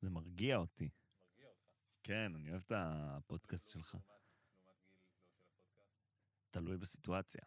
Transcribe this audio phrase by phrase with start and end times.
[0.00, 0.88] זה מרגיע אותי.
[1.28, 1.72] מרגיע אותך.
[2.02, 3.94] כן, אני אוהב את הפודקאסט שלך.
[3.94, 4.00] לא.
[6.50, 7.42] תלוי בסיטואציה.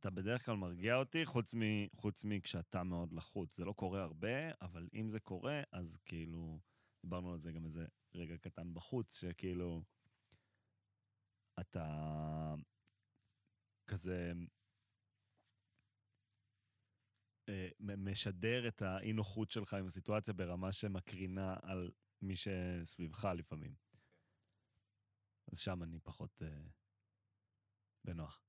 [0.00, 3.56] אתה בדרך כלל מרגיע אותי, חוץ מ- חוץ מכשאתה מאוד לחוץ.
[3.56, 6.60] זה לא קורה הרבה, אבל אם זה קורה, אז כאילו...
[7.02, 9.82] דיברנו על זה גם איזה רגע קטן בחוץ, שכאילו...
[11.60, 12.54] אתה
[13.86, 14.32] כזה...
[17.50, 21.90] אה, משדר את האי-נוחות שלך עם הסיטואציה ברמה שמקרינה על
[22.22, 23.74] מי שסביבך לפעמים.
[25.52, 26.48] אז שם אני פחות אה,
[28.04, 28.42] בנוח.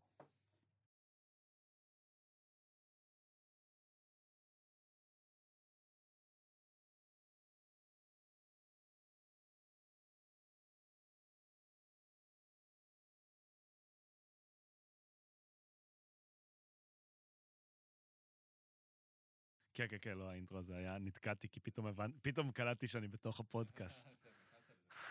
[19.74, 23.40] כן, כן, כן, לא, האינטרו הזה היה, נתקעתי, כי פתאום הבנתי, פתאום קלטתי שאני בתוך
[23.40, 24.08] הפודקאסט.
[24.08, 24.30] זה-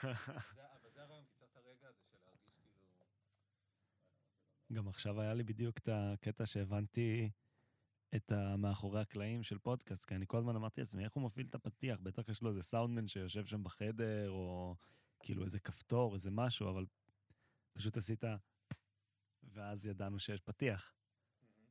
[0.03, 2.69] אבל זה הרעיון, כי צריך את הרגע הזה של להרגיש כאילו...
[2.84, 4.77] זה לא.
[4.77, 7.31] גם עכשיו היה לי בדיוק את הקטע שהבנתי
[8.16, 11.55] את המאחורי הקלעים של פודקאסט, כי אני כל הזמן אמרתי לעצמי, איך הוא מפעיל את
[11.55, 11.98] הפתיח?
[12.00, 14.77] בטח יש לו איזה סאונדמן שיושב שם בחדר, או
[15.22, 16.86] כאילו איזה כפתור, איזה משהו, אבל
[17.72, 18.25] פשוט עשית,
[19.42, 20.94] ואז ידענו שיש פתיח.
[21.42, 21.64] מהמם.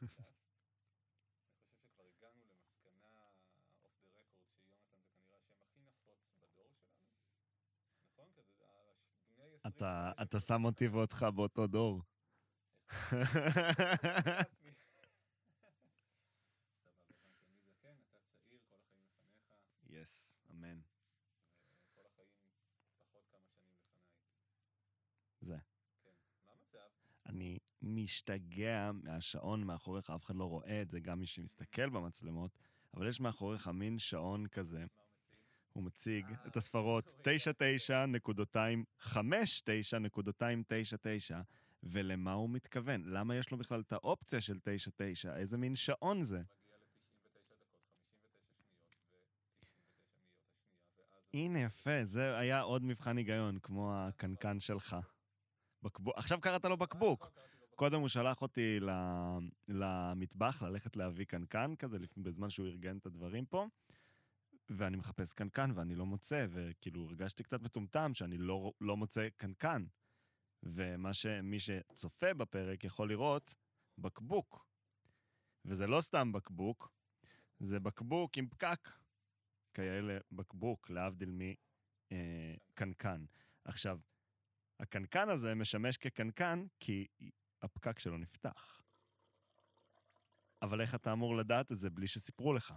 [1.52, 3.08] חושב שכבר הגענו למסקנה
[3.54, 7.10] off the record שיונתן זה כנראה השם הכי נפוץ בדור שלנו.
[8.12, 8.28] נכון?
[8.36, 9.06] כזה, הש-
[9.36, 9.60] בני 20...
[9.66, 12.02] אתה, אתה שם אותי ואותך באותו דור.
[12.88, 14.72] עצמי.
[15.46, 15.88] סבבה,
[16.74, 17.14] הבנתי,
[17.46, 19.52] אני זקן, אתה צעיר, כל החיים לפניך,
[20.02, 20.80] yes, אמן.
[21.84, 22.28] וכל החיים
[23.02, 24.16] פחות כמה שנים לפניי.
[25.40, 25.58] זה.
[26.02, 26.10] כן.
[26.46, 26.88] מה המצב?
[27.26, 32.58] אני משתגע מהשעון מאחוריך, אף אחד לא רואה את זה, גם מי שמסתכל במצלמות,
[32.94, 34.84] אבל יש מאחוריך מין שעון כזה,
[35.72, 36.26] הוא מציג?
[36.26, 37.36] אה, את הספרות אוקיי.
[37.38, 41.40] 99 נקודותיים 59 נקודותיים 99,
[41.82, 43.02] ולמה הוא מתכוון?
[43.04, 45.36] למה יש לו בכלל את האופציה של 99?
[45.36, 46.36] איזה מין שעון זה?
[46.36, 49.24] מגיע ל-99 דקות, 59 שניות ו-99 שניות השנייה,
[50.84, 51.12] ואז...
[51.34, 54.96] הוא- הנה, יפה, זה היה עוד מבחן היגיון, כמו הקנקן שלך.
[55.82, 57.30] בקבוק, עכשיו קראת לו בקבוק.
[57.72, 57.76] אה.
[57.76, 58.78] קודם הוא שלח אותי
[59.68, 63.66] למטבח ללכת להביא קנקן כזה, בזמן שהוא ארגן את הדברים פה,
[64.70, 69.84] ואני מחפש קנקן ואני לא מוצא, וכאילו הרגשתי קצת מטומטם שאני לא, לא מוצא קנקן.
[70.62, 73.54] ומה שמי שצופה בפרק יכול לראות,
[73.98, 74.66] בקבוק.
[75.64, 76.92] וזה לא סתם בקבוק,
[77.60, 78.88] זה בקבוק עם פקק.
[79.74, 81.34] כאלה בקבוק, להבדיל
[82.10, 83.24] מקנקן.
[83.64, 83.98] עכשיו,
[84.80, 87.06] הקנקן הזה משמש כקנקן כי
[87.62, 88.82] הפקק שלו נפתח.
[90.62, 92.74] אבל איך אתה אמור לדעת את זה בלי שסיפרו לך?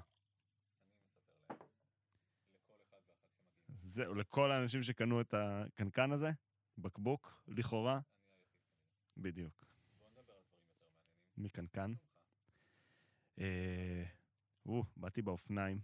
[3.67, 6.29] זהו, לכל האנשים שקנו את הקנקן הזה,
[6.77, 7.99] בקבוק, לכאורה.
[9.17, 9.65] בדיוק.
[11.37, 11.93] מקנקן.
[13.39, 14.03] אה...
[14.65, 15.81] או, באתי באופניים.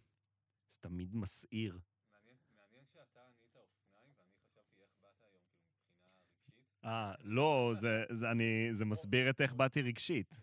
[0.70, 1.80] זה תמיד מסעיר.
[2.14, 6.68] מעניין- מעניין שאתה ענית אופניים, ואני חשבתי איך באת היום, כאילו, מבחינה רגשית.
[6.86, 10.36] אה, לא, זה, זה, אני, זה מסביר את איך באתי רגשית.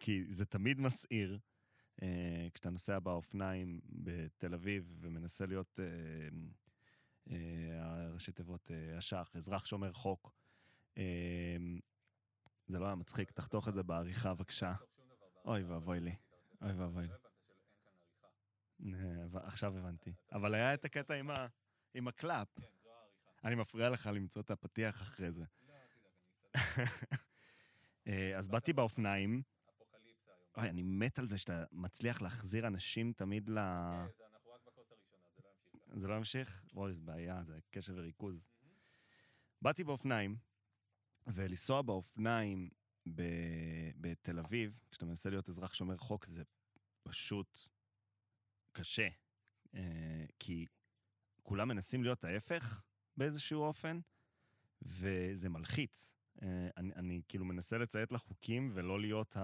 [0.00, 1.38] כי זה תמיד מסעיר.
[2.02, 5.84] אה, כשאתה נוסע באופניים בתל אביב ומנסה להיות אה,
[7.30, 10.32] אה, הראשי תיבות אה, אש"ח, אזרח שומר חוק.
[10.98, 11.56] אה,
[12.68, 14.74] זה לא היה מצחיק, תחתוך את זה בעריכה בבקשה.
[15.44, 16.10] אוי ואבוי לי.
[16.10, 16.18] ראשי
[16.62, 17.06] אוי ואבוי.
[17.06, 17.30] לא כאן
[18.84, 19.38] עריכה.
[19.38, 20.12] אה, עכשיו הבנתי.
[20.32, 21.14] אבל היה את הקטע
[21.94, 22.48] עם הקלאפ.
[23.44, 25.40] אני מפריע לך למצוא את הפתיח אחרי זה.
[25.40, 27.16] לא, אל תדאג, אני אסתדר.
[28.06, 29.42] אה, אז באתי באופניים.
[29.82, 30.70] אפוקליפסה היום.
[30.70, 33.54] אני מת על זה שאתה מצליח להחזיר אנשים תמיד ל...
[33.54, 36.00] כן, אנחנו רק בכוס הראשונה, זה לא ימשיך.
[36.00, 36.64] זה לא ימשיך?
[36.76, 38.46] אוי, זו בעיה, זה קשב וריכוז.
[39.62, 40.36] באתי באופניים,
[41.26, 42.68] ולנסוע באופניים.
[43.96, 46.42] בתל אביב, כשאתה מנסה להיות אזרח שומר חוק, זה
[47.02, 47.58] פשוט
[48.72, 49.08] קשה.
[49.74, 50.66] אה, כי
[51.42, 52.82] כולם מנסים להיות ההפך
[53.16, 54.00] באיזשהו אופן,
[54.82, 56.14] וזה מלחיץ.
[56.42, 59.36] אה, אני, אני כאילו מנסה לציית לחוקים ולא להיות.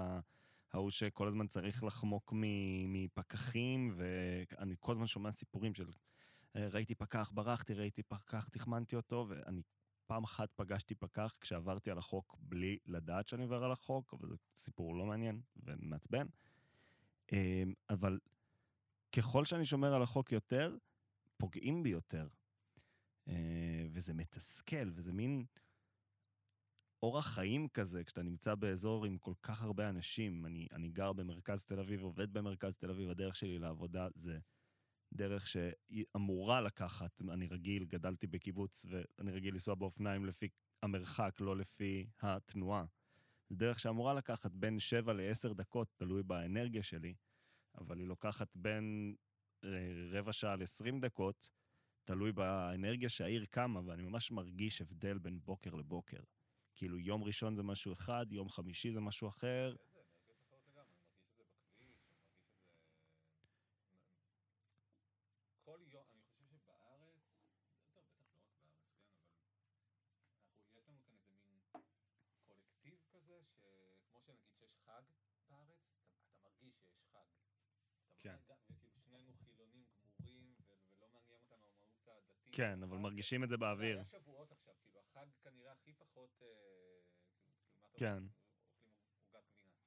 [0.73, 2.32] ההוא שכל הזמן צריך לחמוק
[2.88, 5.91] מפקחים, ואני כל הזמן שומע סיפורים של
[6.56, 9.62] אה, ראיתי פקח, ברחתי, ראיתי פקח, תחמנתי אותו, ואני
[10.06, 14.37] פעם אחת פגשתי פקח כשעברתי על החוק בלי לדעת שאני עובר על החוק, אבל זה
[14.56, 16.26] סיפור לא מעניין ומעצבן.
[17.32, 18.19] אה, אבל
[19.12, 20.76] ככל שאני שומר על החוק יותר,
[21.37, 22.29] פוגעים בי יותר.
[23.28, 25.44] אה, וזה מתסכל, וזה מין
[27.02, 30.46] אורח חיים כזה, כשאתה נמצא באזור עם כל כך הרבה אנשים.
[30.46, 34.38] אני, אני גר במרכז תל אביב, עובד במרכז תל אביב, הדרך שלי לעבודה זה
[35.14, 37.22] דרך שהיא אמורה לקחת.
[37.30, 40.48] אני רגיל, גדלתי בקיבוץ, ואני רגיל לנסוע באופניים לפי
[40.82, 42.84] המרחק, לא לפי התנועה.
[43.50, 47.14] זו דרך שאמורה לקחת בין 7 ל-10 דקות, תלוי באנרגיה שלי,
[47.78, 49.16] אבל היא לוקחת בין
[49.64, 49.70] אה,
[50.10, 51.48] רבע שעה ל-20 דקות,
[52.08, 56.20] תלוי באנרגיה שהעיר קמה, ואני ממש מרגיש הבדל בין בוקר לבוקר.
[56.75, 59.75] כאילו, יום ראשון זה משהו אחד, יום חמישי זה משהו אחר.
[59.76, 63.76] איזה אנרגיות אחרות לגמרי, אני מרגיש את זה בכביש, אני מרגיש את זה...
[65.64, 67.25] כל יום, אני חושב שבארץ,
[67.93, 71.62] טוב, בטח לא רק בארץ, כן, אבל אנחנו, יש לנו כאן איזה מין
[72.46, 75.02] קולקטיב כזה, שכמו שנגיד שיש חג
[75.46, 77.26] בארץ, אתה, אתה מרגיש שיש חג.
[78.06, 78.31] אתה כן.
[78.31, 82.47] מרגיש- גם- וכאילו שנינו חילונים גמורים, ו- ולא מעניין אותנו המהות הדתית.
[82.58, 83.02] כן, אבל החג.
[83.02, 83.96] מרגישים את זה באוויר.
[83.96, 86.49] היה שבועות עכשיו, כאילו החג כנראה הכי פחות, אה,
[87.44, 88.22] כאילו, כאילו, כן.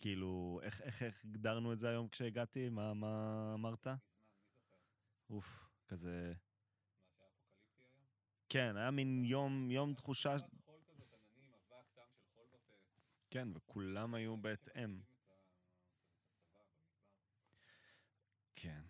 [0.00, 2.68] כאילו, איך, איך, איך הגדרנו את זה היום כשהגעתי?
[2.68, 3.86] מה, מה אמרת?
[3.86, 3.96] מזמן,
[4.44, 4.76] מי זוכר?
[5.30, 6.34] אוף, כזה...
[7.00, 8.06] מה שהיה אפוקליפטי היום?
[8.50, 10.36] כן, היה מין יום, יום תחושה...
[13.30, 15.00] כן, וכולם היו בהתאם.
[18.56, 18.80] כן.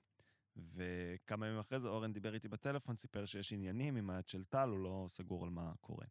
[0.56, 4.68] וכמה ימים אחרי זה אורן דיבר איתי בטלפון, סיפר שיש עניינים עם היד של טל,
[4.68, 6.06] הוא לא סגור על מה קורה.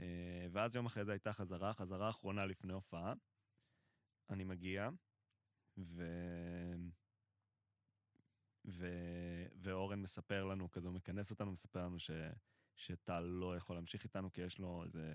[0.00, 3.14] אה, ואז יום אחרי זה הייתה חזרה, חזרה אחרונה לפני הופעה.
[4.30, 4.88] אני מגיע,
[5.78, 6.04] ו...
[8.64, 8.86] ו...
[9.56, 12.10] ואורן מספר לנו, כזה הוא מכנס אותנו, מספר לנו ש...
[12.76, 15.14] שטל לא יכול להמשיך איתנו, כי יש לו איזה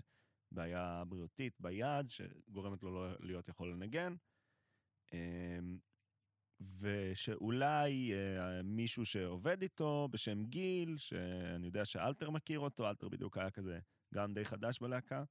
[0.51, 4.15] בעיה בריאותית ביד, שגורמת לו לא להיות יכול לנגן.
[6.79, 13.51] ושאולי אה, מישהו שעובד איתו בשם גיל, שאני יודע שאלתר מכיר אותו, אלתר בדיוק היה
[13.51, 13.79] כזה
[14.13, 15.23] גם די חדש בלהקה,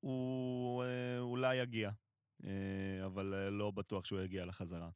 [0.00, 1.90] הוא אה, אולי יגיע,
[2.44, 4.90] אה, אבל אה, לא בטוח שהוא יגיע לחזרה.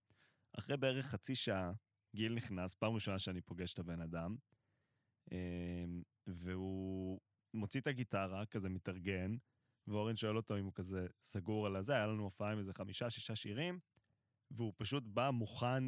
[0.59, 1.73] אחרי בערך חצי שעה,
[2.17, 4.37] גיל נכנס, פעם ראשונה שאני פוגש את הבן אדם,
[5.33, 5.85] אה,
[6.27, 7.21] והוא
[7.55, 9.37] מוציא את הגיטרה, כזה מתארגן,
[9.87, 13.11] ואורן שואל אותו אם הוא כזה סגור על הזה, היה לנו הופעה עם איזה חמישה,
[13.11, 13.79] שישה שירים,
[14.51, 15.85] והוא פשוט בא מוכן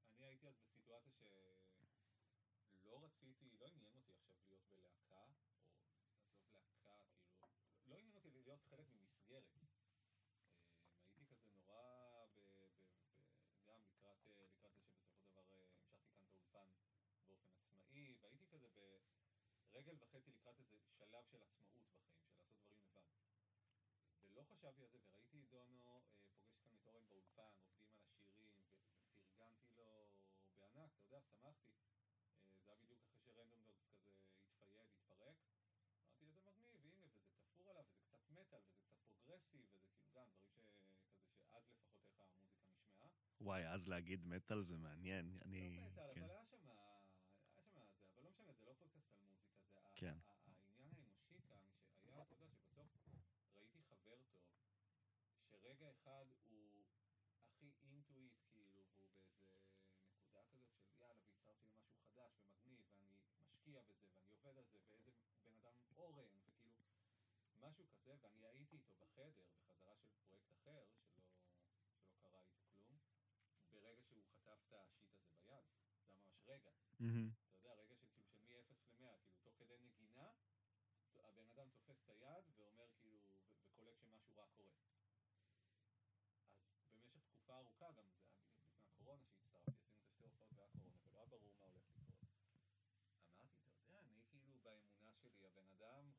[0.09, 6.97] אני הייתי אז בסיטואציה שלא רציתי, לא עניין אותי עכשיו להיות בלהקה, או לעזוב להקה,
[7.07, 9.43] כאילו, לא עניין אותי להיות חלק ממסגרת.
[9.57, 12.97] אה, הייתי כזה נורא, ב, ב, ב,
[13.67, 16.67] גם לקראת, לקראת זה שבסופו של דבר אה, המשכתי כאן את האולפן
[17.27, 18.67] באופן עצמאי, והייתי כזה
[19.73, 23.03] ברגל וחצי לקראת איזה שלב של עצמאות בחיים, של לעשות דברים לבד.
[24.21, 27.53] ולא חשבתי על זה, וראיתי את דונו אה, פוגש כאן את אורן באולפן,
[28.15, 28.81] עובדים על השירים,
[29.13, 30.09] ופרגנתי לו
[30.59, 31.71] בענק, אתה יודע, שמחתי.
[31.71, 34.11] אה, זה היה בדיוק אחרי שרנדום דוגס כזה
[34.51, 35.35] התפייד, התפרק.
[36.21, 40.09] אמרתי, איזה מגניב, הנה, וזה תפור עליו, וזה קצת מטאל, וזה קצת פרוגרסיב, וזה כאילו
[40.15, 40.95] גם דברים שכזה,
[41.49, 43.07] שאז לפחות איך המוזיקה נשמעה.
[43.41, 45.77] וואי, אז להגיד מטאל זה מעניין, אני...
[45.81, 46.21] לא מטאל, כן.
[46.23, 49.79] אבל היה שם, היה שם זה, אבל לא משנה, זה לא פודקאסט על מוזיקה, זה
[49.95, 50.17] כן.
[50.25, 50.31] ה-
[50.65, 51.57] העניין האנושי כאן,
[52.03, 52.91] שהיה, אתה יודע, שבסוף
[53.57, 54.43] ראיתי חבר טוב,
[55.51, 56.85] שרגע אחד הוא
[57.45, 59.17] הכי אינטואיט, כאילו, והוא באיזה
[60.13, 62.79] נקודה כזאת של יאללה, והצטרפתי למשהו חדש ומגניב,
[63.37, 65.11] ואני משקיע בזה, ואני עובד על זה, ואיזה
[65.43, 66.71] בן אדם אורן, וכאילו,
[67.59, 71.23] משהו כזה, ואני הייתי איתו בחדר, בחזרה של פרויקט אחר, שלא,
[71.95, 72.99] שלא קרה איתו כלום,
[73.71, 75.63] ברגע שהוא חטף את השיט הזה ביד.
[76.45, 76.99] זה היה ממש רגע.
[76.99, 77.29] מהמם.
[77.29, 80.31] אתה יודע, רגע של כאילו של מ-0 ל-100, כאילו תוך כדי נגינה,
[81.15, 83.19] הבן אדם תופס את היד ואומר כאילו,
[83.63, 84.75] וקולט שמשהו רע קורה.
[86.79, 90.53] אז במשך תקופה ארוכה, גם זה היה בדיוק לפני הקורונה שהצטרפתי, עשינו את השתי הופעות
[90.55, 92.13] והיה קורונה, ולא היה ברור מה הולך לקרות.
[93.89, 96.12] אמרתי, אתה יודע, אני כאילו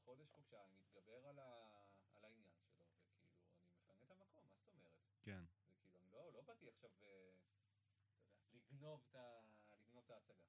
[0.54, 1.82] חופשה, אני מתגבר על, ה...
[2.14, 3.12] על העניין שלו, וכאילו,
[3.61, 4.90] אני מפנה את המקום, מה זאת אומרת?
[5.23, 5.44] כן.
[5.68, 9.40] זה כאילו, אני לא, לא באתי עכשיו, אה, אתה יודע, לגנוב את, ה...
[9.73, 10.44] לגנוב את ההצגה.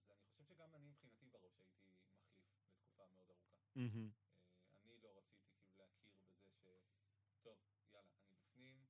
[0.00, 3.58] אז אני חושב שגם אני מבחינתי בראש הייתי מחליף לתקופה מאוד ארוכה.
[3.74, 4.10] מהמם.
[4.10, 6.68] אה, אני לא רציתי כאילו להכיר בזה ש...
[7.42, 7.58] טוב,
[7.92, 8.86] יאללה, אני בפנים,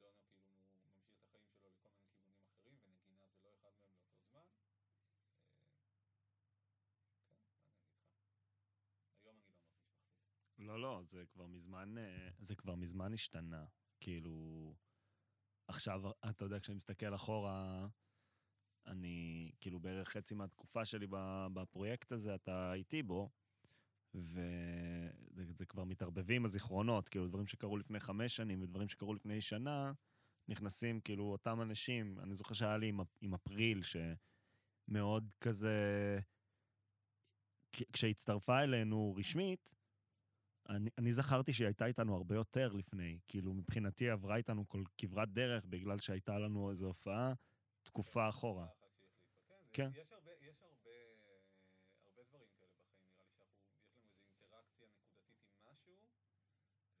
[0.00, 3.70] דונו כאילו הוא ממשיך את החיים שלו לכל מיני כיוונים אחרים, ונגינה זה לא אחד
[3.78, 4.46] מהם לאותו זמן.
[5.16, 7.70] אה, כן, מה אני אגיד לך?
[9.20, 10.59] היום אני לא מרגיש מחליף.
[10.70, 13.64] לא, לא, זה כבר מזמן, אה, זה כבר מזמן השתנה.
[14.00, 14.74] כאילו,
[15.68, 17.86] עכשיו, אתה יודע, כשאני מסתכל אחורה,
[18.86, 21.06] אני, כאילו, בערך חצי מהתקופה שלי
[21.52, 23.30] בפרויקט הזה, אתה איתי בו,
[24.14, 29.92] וזה זה כבר מתערבבים הזיכרונות, כאילו, דברים שקרו לפני חמש שנים ודברים שקרו לפני שנה,
[30.48, 32.18] נכנסים, כאילו, אותם אנשים.
[32.18, 36.18] אני זוכר שהיה לי עם, עם אפריל, שמאוד כזה...
[37.92, 39.74] כשהצטרפה אלינו רשמית,
[40.70, 43.18] אני, אני זכרתי שהיא הייתה איתנו הרבה יותר לפני.
[43.28, 47.32] כאילו, מבחינתי היא עברה איתנו כל כברת דרך, בגלל שהייתה לנו איזו הופעה
[47.82, 48.66] תקופה אחורה.
[48.66, 49.54] שהיא החליפה.
[49.72, 50.00] כן, כן.
[50.00, 50.90] יש הרבה, יש הרבה,
[52.04, 55.98] הרבה דברים כאלה בחיים, נראה לי שאנחנו, יש לנו איזו אינטראקציה נקודתית עם משהו,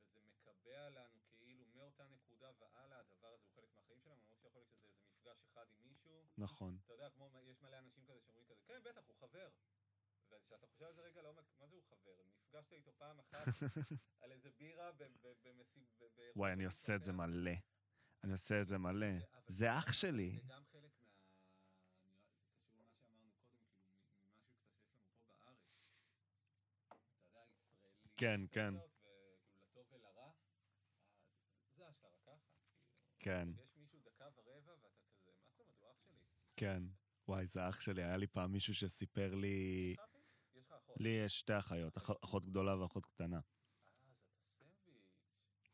[0.04, 4.60] וזה מקבע לנו כאילו מאותה נקודה והלאה, הדבר הזה הוא חלק מהחיים שלנו, למרות שיכול
[4.60, 6.78] להיות שזה איזה מפגש אחד עם מישהו, נכון.
[6.84, 9.48] אתה יודע, כמו, יש מלא אנשים כזה שאומרים כזה, כן, בטח, הוא חבר.
[10.30, 12.22] וכשאתה חושב על זה רגע לעומק, מה זה הוא חבר?
[12.50, 13.46] נפגשת איתו פעם אחת
[14.22, 15.84] על איזה בירה ב- ב- במסיב...
[15.98, 17.12] ב- באירוע וואי, אני עושה את זה.
[17.12, 17.50] מלא.
[18.24, 19.06] אני עושה את זה מלא.
[19.34, 20.30] אבל זה אח שלי.
[20.30, 21.08] זה גם חלק מה...
[22.04, 25.58] זה קשור למה שאמרנו קודם, כאילו, ממשהו קצת שיש לנו פה בארץ.
[27.16, 27.98] אתה יודע, ישראלי.
[28.16, 28.74] כן, כן.
[28.76, 30.32] וכאילו, לטוב ולרע, אה,
[31.52, 32.36] זה- זה אשכרה ככה.
[33.18, 36.24] כאילו, כן, יש מישהו דקה ורבע, ואתה כזה, מה זאת אומרת, הוא אח שלי.
[36.56, 36.82] כן.
[37.28, 38.02] וואי, זה אח שלי.
[38.04, 39.48] היה לי פעם מישהו שסיפר לי...
[39.92, 40.20] יש לך אחים?
[40.54, 40.89] יש לך אחות.
[41.00, 43.36] לי יש שתי אחיות, אח- אחות גדולה ואחות קטנה.
[43.36, 44.18] אה, אז
[44.56, 45.04] אתה סנדוויץ'.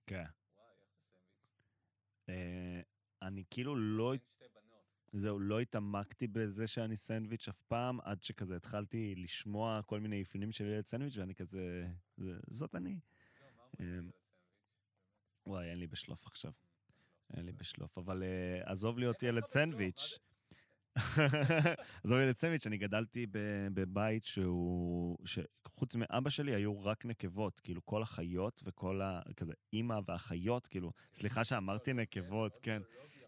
[0.07, 0.25] כן.
[0.57, 2.29] וואי, איך זה סנדוויץ'.
[2.29, 2.81] אה,
[3.29, 4.15] אני כאילו לא...
[5.13, 10.53] זהו, לא התעמקתי בזה שאני סנדוויץ' אף פעם, עד שכזה התחלתי לשמוע כל מיני אפיונים
[10.53, 11.89] של ילד סנדוויץ', ואני כזה...
[12.17, 13.01] זה- זאת אני.
[13.81, 14.11] אומרים אמ.
[15.47, 16.53] וואי, אין לי בשלוף עכשיו.
[17.31, 17.37] לא.
[17.37, 17.99] אין לי בשלוף.
[17.99, 19.47] אבל אה, עזוב להיות ילד?
[19.47, 20.19] סנדוויץ'.
[22.05, 23.27] עזוב ילד סנדוויץ', אני גדלתי
[23.75, 25.19] בבית שהוא...
[25.25, 29.21] שחוץ מאבא שלי היו רק נקבות, כאילו כל החיות וכל ה...
[29.37, 32.83] כזה, אימא והחיות, כאילו, סליחה שאמרתי נקבות, כן.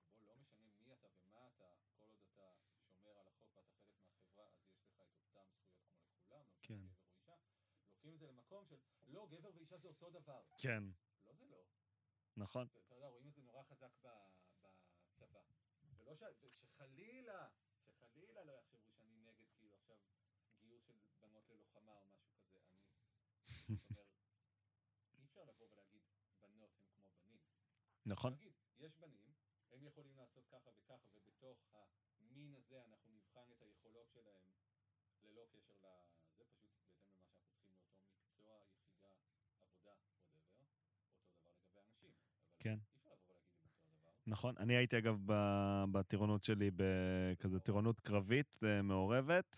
[0.04, 2.54] שבו לא משנה מי אתה ומה אתה, כל עוד אתה
[2.92, 6.54] שומר על החוק ואתה חלק מהחברה, אז יש לך את אותן זכויות כמו לכולם, לא
[6.54, 6.78] משנה כן.
[6.78, 7.36] גבר או אישה.
[7.92, 10.44] לוקחים את זה למקום של, לא, גבר ואישה זה אותו דבר.
[10.58, 10.84] כן,
[11.26, 11.63] לא, זה לא.
[12.38, 12.68] נכון.
[12.68, 15.42] אתה יודע, רואים את זה נורא חזק בצבא.
[15.98, 16.24] ולא ש...
[16.62, 17.48] שחלילה,
[17.86, 19.98] שחלילה לא יחשבו שאני נגד, כאילו, עכשיו,
[20.60, 22.38] גיוס של בנות ללוחמה או משהו
[23.69, 24.01] אומר,
[25.17, 26.01] אי אפשר לבוא ולהגיד,
[26.41, 27.38] בנות הן כמו בנים.
[28.05, 28.34] נכון.
[28.34, 29.34] נגיד, יש בנים,
[29.71, 34.51] הם יכולים לעשות ככה וככה, ובתוך המין הזה אנחנו נבחן את היכולות שלהם
[35.23, 39.10] ללא קשר לזה, פשוט בהתאם למה שאנחנו צריכים לאותו מקצוע, יחידה,
[39.62, 40.69] עבודה, whatever.
[41.27, 42.12] אותו דבר לגבי אנשים.
[42.41, 42.69] אבל כן.
[42.69, 44.12] אי אפשר לבוא ולהגיד אותו דבר.
[44.27, 44.55] נכון.
[44.58, 49.55] אני הייתי, אגב, ב- בטירונות שלי בכזה טירונות קרבית אה, מעורבת.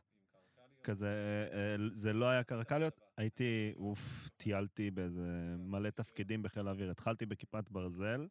[0.83, 6.91] כזה, אה, זה לא היה קרקליות, הייתי, אוף, טיילתי באיזה מלא תפקידים בחיל האוויר.
[6.91, 8.27] התחלתי בכיפת ברזל,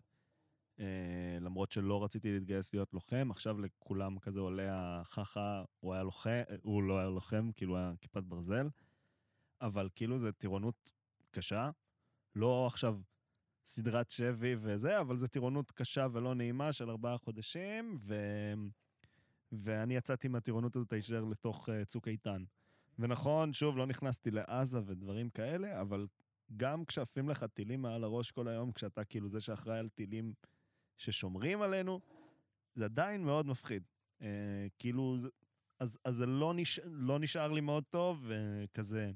[0.81, 6.43] אה, למרות שלא רציתי להתגייס להיות לוחם, עכשיו לכולם כזה עולה החכה, הוא היה לוחם,
[6.63, 8.69] הוא לא היה לוחם, כאילו היה כיפת ברזל,
[9.61, 10.93] אבל כאילו זה טירונות
[11.31, 11.71] קשה,
[12.35, 13.01] לא עכשיו
[13.65, 18.15] סדרת שבי וזה, אבל זו טירונות קשה ולא נעימה של ארבעה חודשים, ו...
[19.53, 22.45] ואני יצאתי מהטירונות הזאת הישר לתוך uh, צוק איתן.
[23.01, 26.07] ונכון, שוב, לא נכנסתי לעזה ודברים כאלה, אבל
[26.57, 30.33] גם כשעפים לך טילים מעל הראש כל היום, כשאתה כאילו זה שאחראי על טילים
[30.99, 32.01] ששומרים עלינו,
[32.75, 33.83] זה עדיין מאוד מפחיד.
[34.19, 34.25] Uh,
[34.79, 35.17] כאילו,
[35.79, 36.81] אז, אז זה לא, נש...
[36.85, 39.13] לא נשאר לי מאוד טוב, וכזה...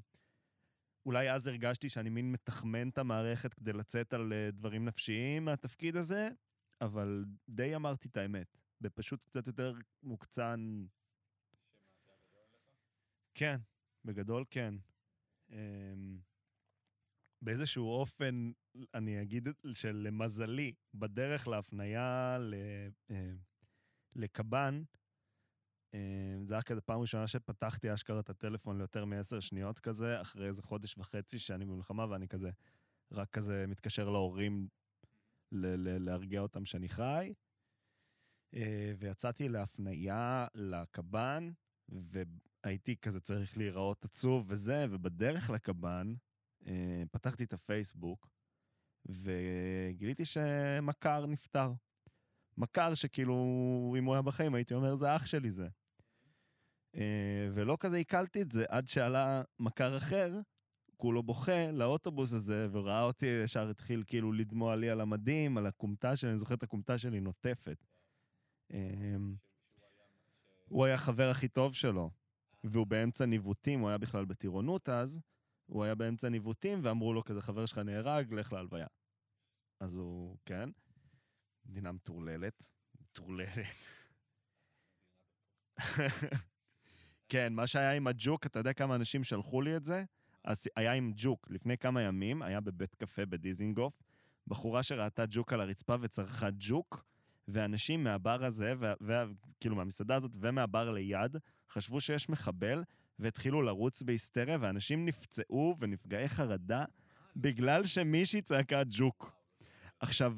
[1.05, 5.95] אולי אז הרגשתי שאני מין מתחמן את המערכת כדי לצאת על אה, דברים נפשיים מהתפקיד
[5.95, 6.29] הזה,
[6.81, 8.57] אבל די אמרתי את האמת.
[8.81, 10.85] בפשוט קצת יותר מוקצן.
[13.33, 13.57] כן,
[14.05, 14.75] בגדול כן.
[15.49, 16.19] אמ,
[17.41, 18.51] באיזשהו אופן,
[18.93, 22.53] אני אגיד שלמזלי, בדרך להפנייה ל,
[23.11, 23.31] אה,
[24.15, 24.83] לקב"ן,
[25.93, 30.47] אה, זה היה כזה פעם ראשונה שפתחתי אשכרה את הטלפון ליותר מעשר שניות כזה, אחרי
[30.47, 32.49] איזה חודש וחצי שאני במלחמה, ואני כזה,
[33.11, 34.67] רק כזה מתקשר להורים
[35.51, 37.33] ל- ל- להרגיע אותם שאני חי.
[38.53, 41.51] אה, ויצאתי להפנייה לקב"ן,
[42.65, 46.13] והייתי כזה צריך להיראות עצוב וזה, ובדרך לקב"ן,
[46.67, 48.29] אה, פתחתי את הפייסבוק,
[49.05, 51.73] וגיליתי שמכר נפטר.
[52.57, 53.35] מכר שכאילו,
[53.99, 55.67] אם הוא היה בחיים, הייתי אומר, זה אח שלי זה.
[56.95, 60.39] אה, ולא כזה עיכלתי את זה, עד שעלה מכר אחר,
[60.97, 66.15] כולו בוכה לאוטובוס הזה, וראה אותי, ישר התחיל כאילו לדמוע לי על המדים, על הכומתה
[66.15, 67.85] שלי, אני זוכר את הכומתה שלי נוטפת.
[68.73, 69.15] אה,
[70.69, 72.11] הוא היה החבר הכי טוב שלו,
[72.71, 75.19] והוא באמצע ניווטים, הוא היה בכלל בטירונות אז,
[75.65, 78.87] הוא היה באמצע ניווטים, ואמרו לו כזה, חבר שלך נהרג, לך להלוויה.
[79.79, 80.69] אז הוא, כן,
[81.65, 82.65] מדינה מטורללת,
[83.01, 83.75] מטורללת.
[87.29, 90.03] כן, מה שהיה עם הג'וק, אתה יודע כמה אנשים שלחו לי את זה?
[90.43, 91.47] אז היה עם ג'וק.
[91.49, 94.03] לפני כמה ימים, היה בבית קפה בדיזינגוף,
[94.47, 97.05] בחורה שראתה ג'וק על הרצפה וצרכה ג'וק,
[97.47, 99.25] ואנשים מהבר הזה, וה- וה-
[99.59, 101.37] כאילו מהמסעדה הזאת ומהבר ליד,
[101.69, 102.83] חשבו שיש מחבל,
[103.19, 106.85] והתחילו לרוץ בהיסטריה, ואנשים נפצעו ונפגעי חרדה
[107.35, 109.31] בגלל שמישהי צעקה ג'וק.
[109.99, 110.33] עכשיו,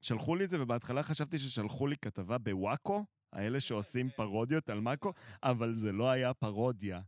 [0.00, 5.12] שלחו לי את זה, ובהתחלה חשבתי ששלחו לי כתבה בוואקו, האלה שעושים פרודיות על מאקו,
[5.42, 7.00] אבל זה לא היה פרודיה.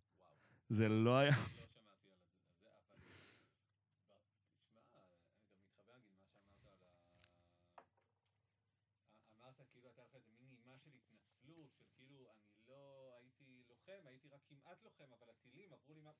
[0.68, 1.30] זה לא היה...
[1.30, 2.96] לא שמעתי על זה, על זה, אבל...
[4.08, 4.18] ב-
[4.60, 5.02] תשמע, גם
[5.62, 7.00] מתחבר נגיד מה שאמרת על ה...
[7.76, 7.82] א-
[9.40, 14.06] אמרת כאילו הייתה לך איזה מין נימה של התנצלות, של כאילו אני לא הייתי לוחם,
[14.06, 16.10] הייתי רק כמעט לוחם, אבל הטילים עברו לי מה...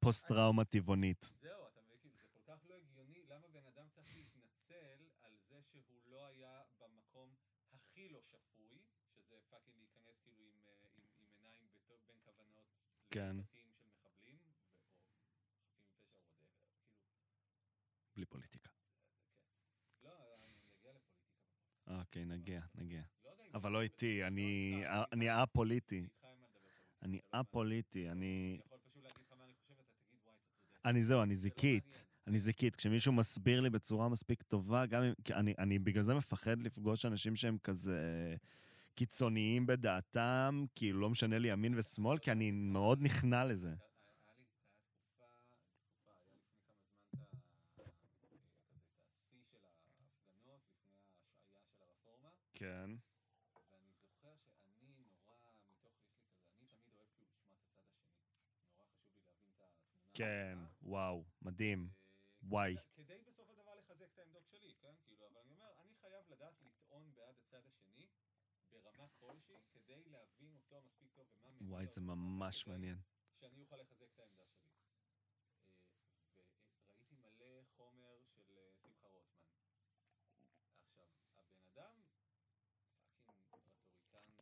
[0.00, 1.32] פוסט-טראומה טבעונית.
[1.40, 5.60] זהו, אתה מבין, זה כל כך לא הגיוני, למה בן אדם צריך להתנצל על זה
[5.62, 7.34] שהוא לא היה במקום
[7.72, 8.78] הכי לא שפוי,
[9.14, 12.66] שזה fucking להיכנס כאילו עם, אה, עם, עם עיניים בתו- בין כוונות
[13.10, 13.36] כן.
[13.36, 16.46] לבתים של מחבלים, או חפים מפשע או whatever, כאילו,
[18.16, 18.68] בלי פוליטיקה.
[18.70, 20.06] כן.
[20.08, 22.00] לא, נגיע לפוליטיקה.
[22.00, 23.02] אוקיי, נגיע, נגיע.
[23.24, 26.06] לא אבל לא איתי, אני א-פוליטי.
[27.02, 27.40] אני לא.
[27.40, 28.58] א-פוליטי, אני...
[28.60, 30.69] אני יכול פשוט להגיד לך מה אני חושב, אתה תגיד, וואי, אתה צודק.
[30.84, 32.04] אני זהו, אני זיקית.
[32.26, 32.76] אני זיקית.
[32.76, 35.12] כשמישהו מסביר לי בצורה מספיק טובה, גם אם...
[35.32, 38.36] אני, אני בגלל זה מפחד לפגוש אנשים שהם כזה
[38.94, 43.74] קיצוניים בדעתם, כאילו לא משנה לי ימין ושמאל, כי אני מאוד נכנע לזה.
[52.54, 52.90] כן.
[53.72, 57.78] ואני זוכר שאני נורא, מתוך, יש לי כזה, אני תמיד אוהב כאילו לשמוע את הצד
[57.78, 58.18] השני.
[58.66, 60.14] נורא חשוב לי להבין את התמונה.
[60.14, 60.58] כן.
[60.90, 61.80] וואו, מדהים.
[61.90, 62.74] אה, וואי.
[62.96, 64.94] כדי- בסופו של דבר לחזק את העמדות שלי, כן?
[65.06, 68.06] כאילו, אבל אני אומר, אני חייב לדעת לטעון בעד הצד השני
[68.70, 72.98] ברמה כלשהי, כדי להבין אותו מספיק טוב ומה מניע וואי, זה ממש מעניין.
[73.40, 74.68] שאני אוכל לחזק את העמדה שלי.
[76.38, 76.42] אה,
[76.86, 79.40] וראיתי מלא חומר של אה, שמחה רוטמן.
[80.88, 82.00] עכשיו, הבן אדם.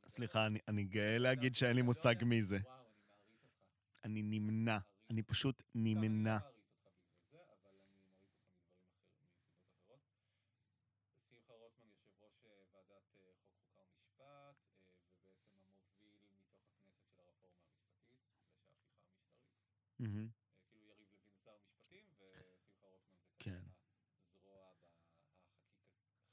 [0.09, 2.59] סליחה, אני- גאה להגיד שאין לי מושג מי זה.
[4.05, 4.79] אני נמנע.
[5.11, 5.23] אני.
[5.23, 6.39] פשוט נמנע.
[6.39, 6.47] זה,
[14.21, 14.53] אה,
[20.69, 22.91] כאילו יריב לוין שר המשפטים, ושמחה רוטמן
[23.21, 23.63] זה כן.
[24.33, 24.71] הזרוע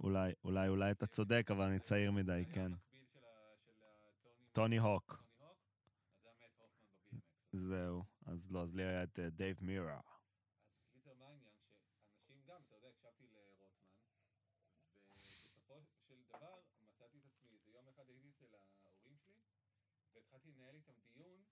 [0.00, 2.72] אולי, אולי, אולי אתה צודק, אבל אני צעיר מדי, כן.
[4.52, 5.22] טוני הוק.
[7.52, 10.00] זהו, אז לא, אז לי היה את אה, דייב מירה.
[20.14, 21.44] והתחלתי לנהל איתם דיון,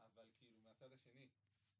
[0.00, 1.28] אבל כאילו מהצד השני.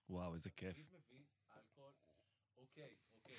[0.08, 0.74] וואו, איזה כיף.
[0.74, 1.24] תמיד מביא
[1.56, 1.92] אלכוהול.
[2.56, 3.33] אוקיי, אוקיי.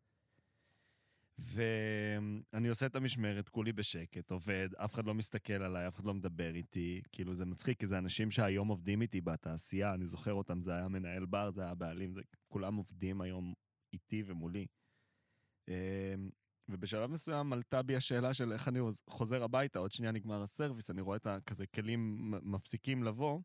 [1.39, 6.15] ואני עושה את המשמרת, כולי בשקט, עובד, אף אחד לא מסתכל עליי, אף אחד לא
[6.15, 7.03] מדבר איתי.
[7.13, 10.89] כאילו, זה מצחיק, כי זה אנשים שהיום עובדים איתי בתעשייה, אני זוכר אותם, זה היה
[10.89, 13.55] מנהל בר, זה היה בעלים, זה, כולם עובדים היום
[13.93, 14.67] איתי ומולי.
[15.69, 16.31] אמ,
[16.69, 18.79] ובשלב מסוים עלתה בי השאלה של איך אני
[19.11, 23.41] חוזר הביתה, עוד שנייה נגמר הסרוויס, אני רואה את הכזה כלים מפסיקים לבוא,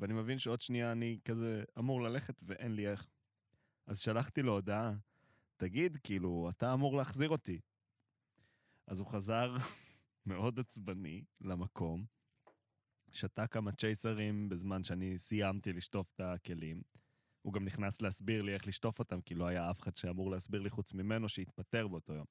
[0.00, 3.10] ואני מבין שעוד שנייה אני כזה אמור ללכת ואין לי איך.
[3.86, 4.94] אז שלחתי לו הודעה,
[5.60, 7.60] תגיד, כאילו, אתה אמור להחזיר אותי.
[8.86, 9.56] אז הוא חזר
[10.26, 12.04] מאוד עצבני למקום,
[13.10, 16.82] שתה כמה צ'ייסרים בזמן שאני סיימתי לשטוף את הכלים.
[17.42, 20.60] הוא גם נכנס להסביר לי איך לשטוף אותם, כי לא היה אף אחד שאמור להסביר
[20.60, 22.26] לי חוץ ממנו שהתפטר באותו יום.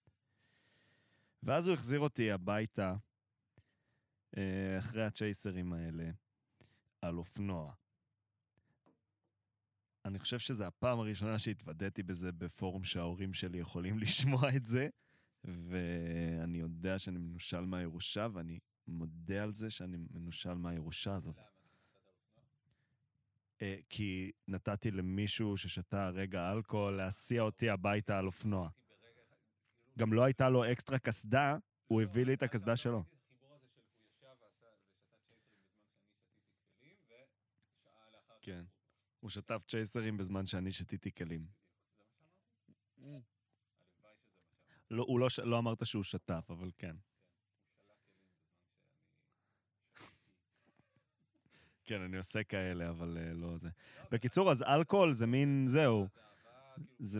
[1.43, 2.95] ואז הוא החזיר אותי הביתה,
[4.37, 6.11] אה, אחרי הצ'ייסרים האלה,
[7.01, 7.73] על אופנוע.
[10.05, 14.89] אני חושב שזו הפעם הראשונה שהתוודעתי בזה בפורום שההורים שלי יכולים לשמוע את זה,
[15.43, 21.35] ואני יודע שאני מנושל מהירושה, ואני מודה על זה שאני מנושל מהירושה הזאת.
[21.35, 21.41] כי?
[23.61, 28.69] אה, כי נתתי למישהו ששתה רגע אלכוהול להסיע אותי הביתה על אופנוע.
[28.69, 31.57] כאילו- גם לא הייתה לו אקסטרה קסדה,
[31.87, 33.03] הוא לא, הביא לי את הקסדה שלו.
[38.41, 38.63] כן.
[39.19, 41.47] הוא- שטף צ'ייסרים בזמן שאני שתיתי כלים.
[44.91, 46.95] לא, הוא לא, לא אמרת שהוא שטף, אבל כן.
[51.83, 53.67] כן, אני עושה כאלה, אבל אה, לא זה.
[53.97, 56.07] לא, בקיצור, אז אלכוהול זה מין, זהו.
[56.97, 57.19] כאילו,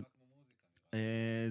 [0.94, 1.46] אה,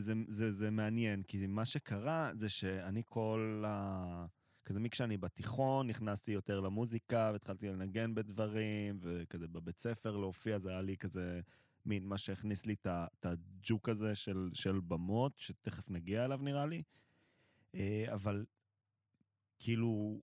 [0.52, 4.26] זה מעניין, כי מה שקרה זה שאני כל ה...
[4.70, 10.82] כזה מכשאני בתיכון נכנסתי יותר למוזיקה והתחלתי לנגן בדברים, וכזה בבית ספר להופיע, זה היה
[10.82, 11.42] לי כזה
[11.86, 16.84] מין מה שהכניס לי את הג'וק הזה של, של במות, שתכף נגיע אליו נראה לי.
[17.76, 18.46] אה, אבל
[19.60, 20.22] כאילו,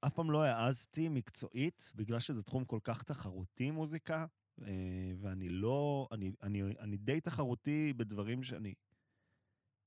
[0.00, 4.26] אף פעם לא העזתי מקצועית, בגלל שזה תחום כל כך תחרותי, מוזיקה,
[4.62, 8.74] אה, ואני לא, אני, אני, אני די תחרותי בדברים שאני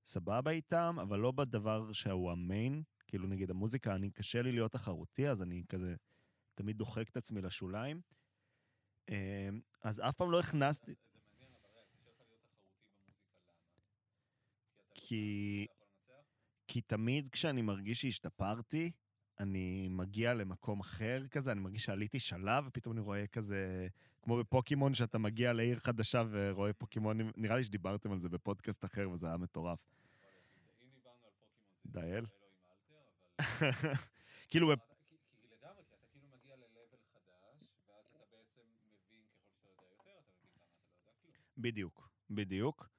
[0.05, 2.83] סבבה איתם, אבל לא בדבר שהוא המיין.
[3.11, 5.95] כאילו, נגיד המוזיקה, אני, קשה לי להיות תחרותי, אז אני כזה
[6.55, 8.01] תמיד דוחק את עצמי לשוליים.
[9.09, 9.49] אה,
[9.81, 10.95] אז אף פעם לא הכנסתי...
[14.93, 15.83] כי אתה
[16.67, 18.91] כי- תמיד כשאני מרגיש שהשתפרתי,
[19.39, 23.87] אני מגיע למקום אחר כזה, אני מרגיש שעליתי שלב, ופתאום אני רואה כזה,
[24.21, 29.09] כמו בפוקימון, שאתה מגיע לעיר חדשה ורואה פוקימונים, נראה לי שדיברתם על זה בפודקאסט אחר,
[29.09, 29.79] וזה היה מטורף.
[31.85, 32.40] אם
[34.49, 39.21] כאילו, אתה- כי כי לגמרי, כי אתה כאילו מגיע ל-level חדש, ואז אתה בעצם מבין,
[39.63, 41.63] ככל שאתה יודע יותר, אתה מבין כמה אתה לא יודע כלום.
[41.63, 42.89] בדיוק, בדיוק.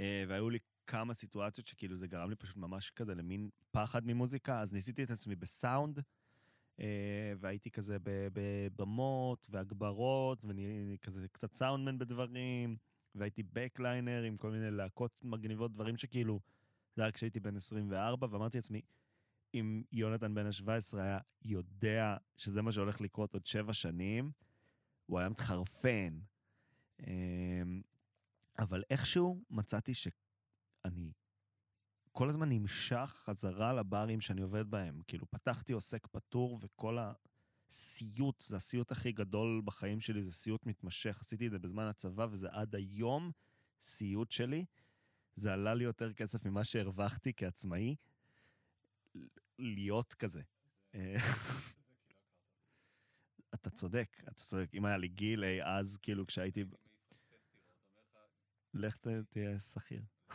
[0.00, 4.60] אה, והיו לי כמה סיטואציות שכאילו זה גרם לי פשוט ממש כזה למין פחד ממוזיקה,
[4.60, 5.98] אז ניסיתי את עצמי בסאונד,
[6.80, 7.96] אה, והייתי כזה
[8.32, 12.76] בבמות והגברות, ואני כזה קצת סאונדמן בדברים,
[13.14, 16.40] והייתי בקליינר עם כל מיני להקות מגניבות, דברים שכאילו,
[16.96, 18.80] זה היה כשהייתי בן 24, ואמרתי לעצמי,
[19.54, 24.30] אם יונתן בן ה-17 היה יודע שזה מה שהולך לקרות עוד שבע שנים,
[25.06, 26.18] הוא היה מתחרפן.
[27.00, 27.82] אמ,
[28.58, 31.12] אבל איכשהו מצאתי שאני
[32.12, 35.00] כל הזמן נמשך חזרה לברים שאני עובד בהם.
[35.06, 36.98] כאילו, פתחתי עוסק פטור, וכל
[37.70, 41.18] הסיוט, זה הסיוט הכי גדול בחיים שלי, זה סיוט מתמשך.
[41.20, 43.30] עשיתי את זה בזמן הצבא, וזה עד היום
[43.82, 44.64] סיוט שלי.
[45.36, 47.96] זה עלה לי יותר כסף ממה שהרווחתי כעצמאי,
[49.58, 50.42] להיות כזה.
[50.94, 51.24] אה, כאילו.
[53.54, 54.70] אתה צודק, אתה צודק.
[54.74, 56.64] אם היה לי גיל אי אז, כאילו, כשהייתי...
[58.74, 58.96] לך,
[59.28, 60.02] תהיה שכיר.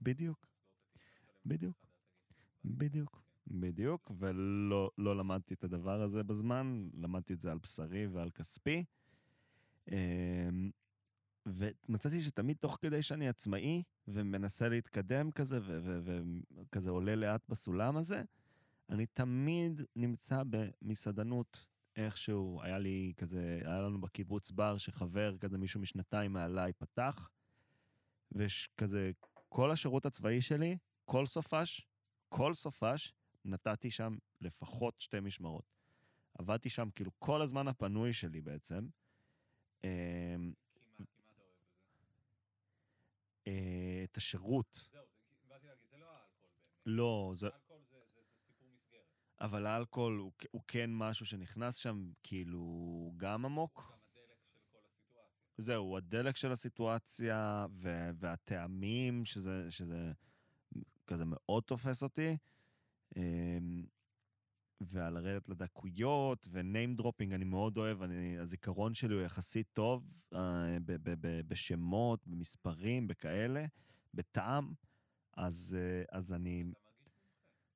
[0.00, 0.46] בדיוק.
[1.46, 1.86] בדיוק.
[2.64, 2.78] לי.
[2.78, 3.24] בדיוק.
[3.46, 8.84] בדיוק, ולא לא למדתי את הדבר הזה בזמן, למדתי את זה על בשרי ועל כספי.
[11.46, 11.52] אמ,
[11.88, 18.22] ומצאתי שתמיד תוך כדי שאני עצמאי ומנסה להתקדם כזה, וכזה עולה לאט בסולם הזה,
[18.90, 22.60] אני תמיד נמצא במסעדנות איכשהו.
[22.62, 27.30] היה לי כזה, היה לנו בקיבוץ בר שחבר, כזה מישהו משנתיים מעליי פתח,
[28.32, 29.10] וכזה,
[29.48, 31.86] כל השירות הצבאי שלי, כל סופש,
[32.28, 33.12] כל סופש,
[33.44, 35.74] נתתי שם לפחות שתי משמרות.
[36.38, 38.88] עבדתי שם כאילו כל הזמן הפנוי שלי בעצם.
[39.84, 40.52] אמ,
[40.94, 42.24] כי מה כי מה אתה אוהב בזה?
[43.46, 44.72] אה, את השירות.
[44.92, 46.82] זהו, זה- באתי להגיד, זה לא האלכוהול באמת.
[46.86, 47.82] לא, זה, האלכוהול
[48.14, 49.02] זה סיפור מסגרת.
[49.40, 52.60] אבל האלכוהול הוא, הוא כן משהו שנכנס שם כאילו
[53.16, 53.80] גם הוא עמוק.
[53.80, 55.64] גם הדלק של כל הסיטואציה.
[55.64, 57.66] זהו, הדלק של הסיטואציה
[58.14, 60.12] והטעמים, שזה, שזה
[61.06, 62.36] כזה מאוד תופס אותי.
[63.16, 63.86] אמ,
[64.80, 70.10] ועל לרדת לדקויות, ו name dropping אני מאוד אוהב, אני, הזיכרון שלי הוא יחסית טוב
[70.34, 70.38] אה,
[70.84, 73.66] ב- ב- ב- בשמות, במספרים, בכאלה,
[74.14, 74.72] בטעם,
[75.36, 76.64] אז, אה, אז אני...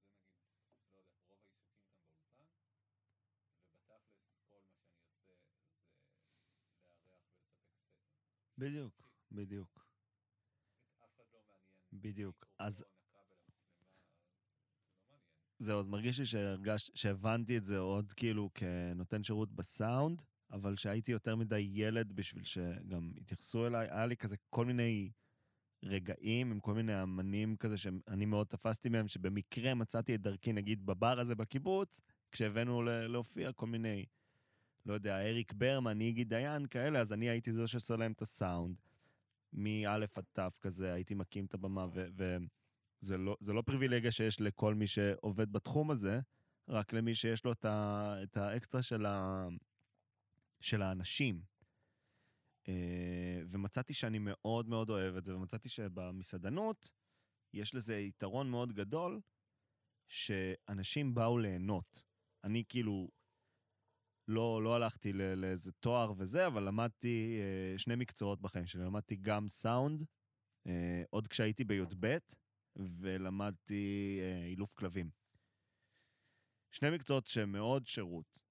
[0.65, 4.07] יוצר מוזיקה, מפיק מוזיקה, זה נגיד, לא יודע,
[4.49, 6.59] רוב העיסוקים כאן באולפן,
[6.97, 9.83] ובתכלס כל מה שאני בדיוק, בדיוק, לא.
[11.99, 12.45] בדיוק.
[12.59, 12.83] אז זה
[15.11, 15.17] לא.
[15.59, 21.11] זה עוד מרגיש לי שהרגש, שהבנתי את זה עוד כאילו כנותן שירות בסאונד, אבל שהייתי
[21.11, 25.11] יותר מדי ילד בשביל שגם יתייחסו אליי, היה לי כזה כל מיני
[25.83, 30.85] רגעים עם כל מיני אמנים כזה שאני מאוד תפסתי מהם, שבמקרה מצאתי את דרכי נגיד
[30.85, 32.01] בבר הזה בקיבוץ,
[32.31, 34.05] כשהבאנו להופיע כל מיני,
[34.85, 38.81] לא יודע, אריק ברמן, איגי דיין, כאלה, אז אני הייתי זה שעושה להם את הסאונד.
[39.53, 42.07] מא' עד ת' כזה, הייתי מקים את הבמה, ו...
[42.17, 42.37] ו-
[42.99, 46.19] זה לא, לא פריבילגיה שיש לכל מי שעובד בתחום הזה,
[46.67, 49.47] רק למי שיש לו את, ה, את האקסטרה של, ה,
[50.61, 51.41] של האנשים.
[52.67, 56.89] אה, ומצאתי שאני מאוד מאוד אוהב את זה, ומצאתי שבמסעדנות
[57.53, 59.21] יש לזה יתרון מאוד גדול,
[60.07, 62.03] שאנשים באו ליהנות.
[62.43, 63.09] אני כאילו
[64.27, 68.83] לא, לא הלכתי לאיזה תואר וזה, אבל למדתי אה, שני מקצועות בחיים שלי.
[68.83, 70.05] למדתי גם סאונד,
[70.67, 72.17] אה, עוד כשהייתי בי"ב,
[72.75, 75.09] ולמדתי אה, אילוף כלבים.
[76.71, 78.41] שני מקצועות שהם מאוד שירות,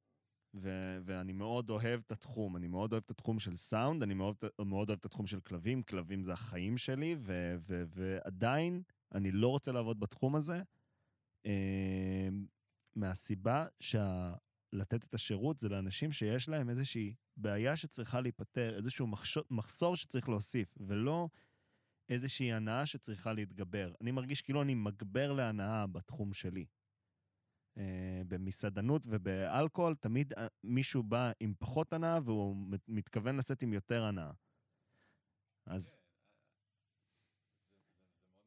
[0.55, 2.57] ו- ואני מאוד אוהב את התחום.
[2.57, 5.83] אני מאוד אוהב את התחום של סאונד, אני מאוד, מאוד אוהב את התחום של כלבים,
[5.83, 8.83] כלבים זה החיים שלי, ו- ו- ועדיין
[9.14, 10.62] אני לא רוצה לעבוד בתחום הזה,
[11.47, 12.29] אה,
[12.97, 13.66] מהסיבה
[14.75, 20.29] שלתת את השירות זה לאנשים שיש להם איזושהי בעיה שצריכה להיפתר, איזשהו מחשור, מחסור שצריך
[20.29, 21.29] להוסיף, ולא
[22.09, 23.93] איזושהי הנאה שצריכה להתגבר.
[24.01, 26.64] אני מרגיש כאילו אני מגבר להנאה בתחום שלי.
[27.79, 33.72] אה, במסעדנות ובאלכוהול, תמיד אה, מישהו בא עם פחות הנאה והוא מת- מתכוון לצאת עם
[33.72, 34.31] יותר הנאה.
[35.66, 35.99] אז כן,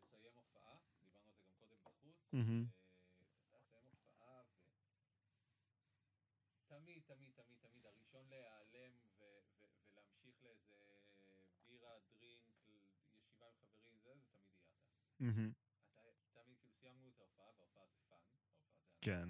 [0.02, 2.66] לסיים הופעה, דיברנו על זה גם קודם בחוץ, מהמם.
[3.52, 4.56] אה, לסיים הופעה ו...
[6.68, 10.84] תמיד, תמיד, תמיד, תמיד הראשון להיעלם ו- ו- ולהמשיך לאיזה
[11.68, 15.52] בירה, דרינק, ישיבה עם חברים, זה, זה תמיד יהיה אתה.
[16.34, 19.30] תמיד, כאילו סיימנו את ההופעה, וההופעה זה fun, ההופעה זה כן.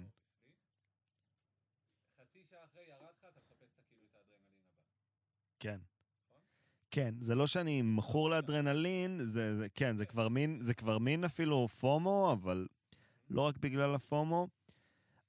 [2.18, 4.82] חצי שעה אחרי ירד לך, אתה מחפש כאילו את האדרנלין הבא.
[5.60, 5.80] כן.
[6.26, 6.40] נכון?
[6.90, 11.24] כן, זה לא שאני מכור לאדרנלין, זה, זה, כן, זה כבר מין, זה כבר מין
[11.24, 12.68] אפילו FOMO, אבל
[13.30, 14.48] לא רק בגלל ה FOMO,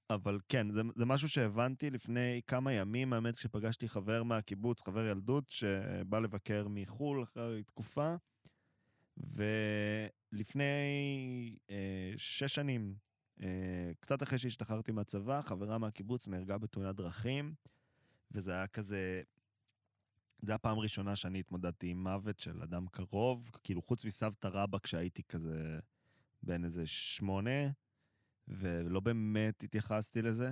[0.09, 5.49] אבל כן, זה, זה משהו שהבנתי לפני כמה ימים, האמת, כשפגשתי חבר מהקיבוץ, חבר ילדות,
[5.49, 8.15] שבא לבקר מחו"ל אחרי תקופה,
[10.35, 12.95] ולפני אה, שש שנים,
[13.41, 17.53] אה, קצת אחרי שהשתחררתי מהצבא, חברה מהקיבוץ נהרגה בתאונת דרכים,
[18.31, 19.21] וזה היה כזה...
[20.41, 24.77] זו הייתה הפעם הראשונה שאני התמודדתי עם מוות של אדם קרוב, כאילו חוץ מסבתא רבא
[24.77, 25.79] כשהייתי כזה
[26.43, 27.69] בן איזה שמונה,
[28.47, 30.51] ולא באמת התייחסתי לזה.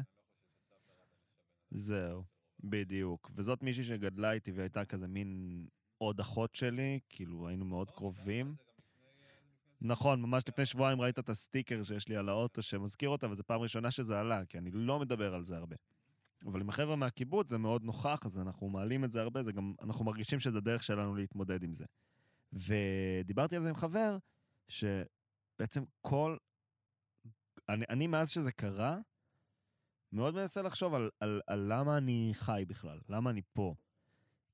[1.72, 2.24] זהו,
[2.64, 3.32] בדיוק.
[3.36, 5.68] וזאת מישהי שגדלה איתי והייתה כזה מין
[5.98, 8.56] עוד אחות שלי, כאילו היינו מאוד קרובים.
[8.56, 9.73] זה גם לפני, אה, לפני זה.
[9.84, 13.62] נכון, ממש לפני שבועיים ראית את הסטיקר שיש לי על האוטו שמזכיר אותה, וזו פעם
[13.62, 15.76] ראשונה שזה עלה, כי אני לא מדבר על זה הרבה.
[16.46, 19.74] אבל עם החבר'ה מהקיבוץ זה מאוד נוכח, אז אנחנו מעלים את זה הרבה, זה גם,
[19.82, 21.86] אנחנו מרגישים שזה דרך שלנו להתמודד עם זה.
[22.54, 24.18] ודיברתי על זה עם חבר,
[24.68, 26.38] שבעצם כל...
[27.70, 28.98] אני, אני מאז שזה קרה,
[30.12, 33.76] מאוד מנסה לחשוב על, על, על למה אני חי בכלל, למה אני פה.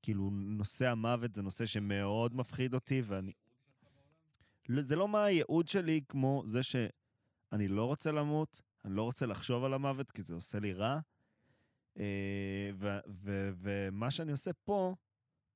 [0.01, 3.31] כאילו, נושא המוות זה נושא שמאוד מפחיד אותי, ואני...
[3.41, 4.58] הייעוד שלך בעולם?
[4.58, 9.25] לא- זה לא מה הייעוד שלי כמו זה שאני לא רוצה למות, אני לא רוצה
[9.25, 10.99] לחשוב על המוות כי זה עושה לי רע.
[11.99, 12.71] אה,
[13.61, 14.95] ומה שאני עושה פה,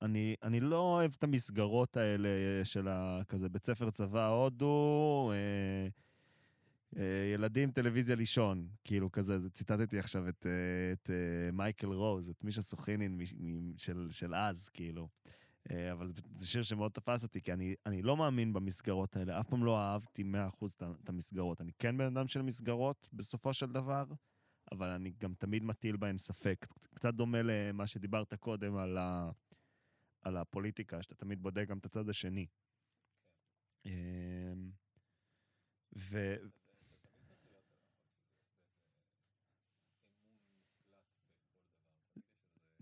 [0.02, 2.30] אני, אני לא אוהב את המסגרות האלה
[2.64, 5.88] של ה- כזה בית ספר צבא הודו, אה,
[7.02, 10.52] אה, ילדים, טלוויזיה לישון, כאילו כזה, זה- ציטטתי עכשיו את, אה,
[10.94, 15.08] את אה, מייקל רוז, את מישה סוכינין מש- מ- של, של אז, כאילו.
[15.72, 19.50] אה, אבל זה- שיר שמאוד תפס אותי, כי אני, אני לא מאמין במסגרות האלה, אף
[19.50, 21.62] פעם לא אהבתי 100% את המסגרות.
[21.62, 24.04] אני כן בן אדם של מסגרות, בסופו של דבר,
[24.72, 26.66] אבל אני גם תמיד מטיל בהן ספק.
[26.94, 29.32] קצת- דומה למה שדיברת קודם על, ה,
[30.22, 32.48] על הפוליטיקה, שאתה תמיד בודק גם את הצד השני.
[33.86, 33.92] אמ,
[35.98, 36.36] ו...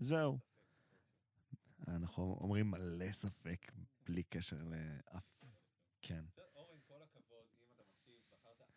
[0.00, 0.51] איזה זהו.
[1.82, 1.88] ספק.
[1.88, 3.72] אנחנו אומרים מלא ספק,
[4.06, 5.44] בלי קשר לאף...
[6.02, 6.24] כן.
[6.54, 7.46] אורן, כל הכבוד.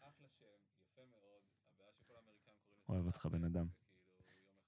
[0.02, 0.46] אחלה שם,
[0.84, 1.42] יפה מאוד,
[1.74, 2.90] הבעיה שכל האמריקאים קוראים לזה...
[2.90, 3.68] אוהב אותך, בן אדם.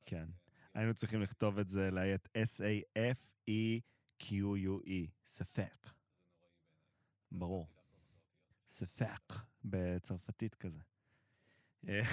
[0.05, 0.29] כן.
[0.73, 3.51] היינו צריכים לכתוב את זה, לאיית S-A-F-E-Q-U-E,
[5.25, 5.85] ספק.
[5.85, 6.59] נוראי בעיניי.
[7.31, 7.67] ברור.
[8.69, 9.33] ספק,
[9.65, 10.79] בצרפתית כזה.
[11.88, 12.07] אה, אז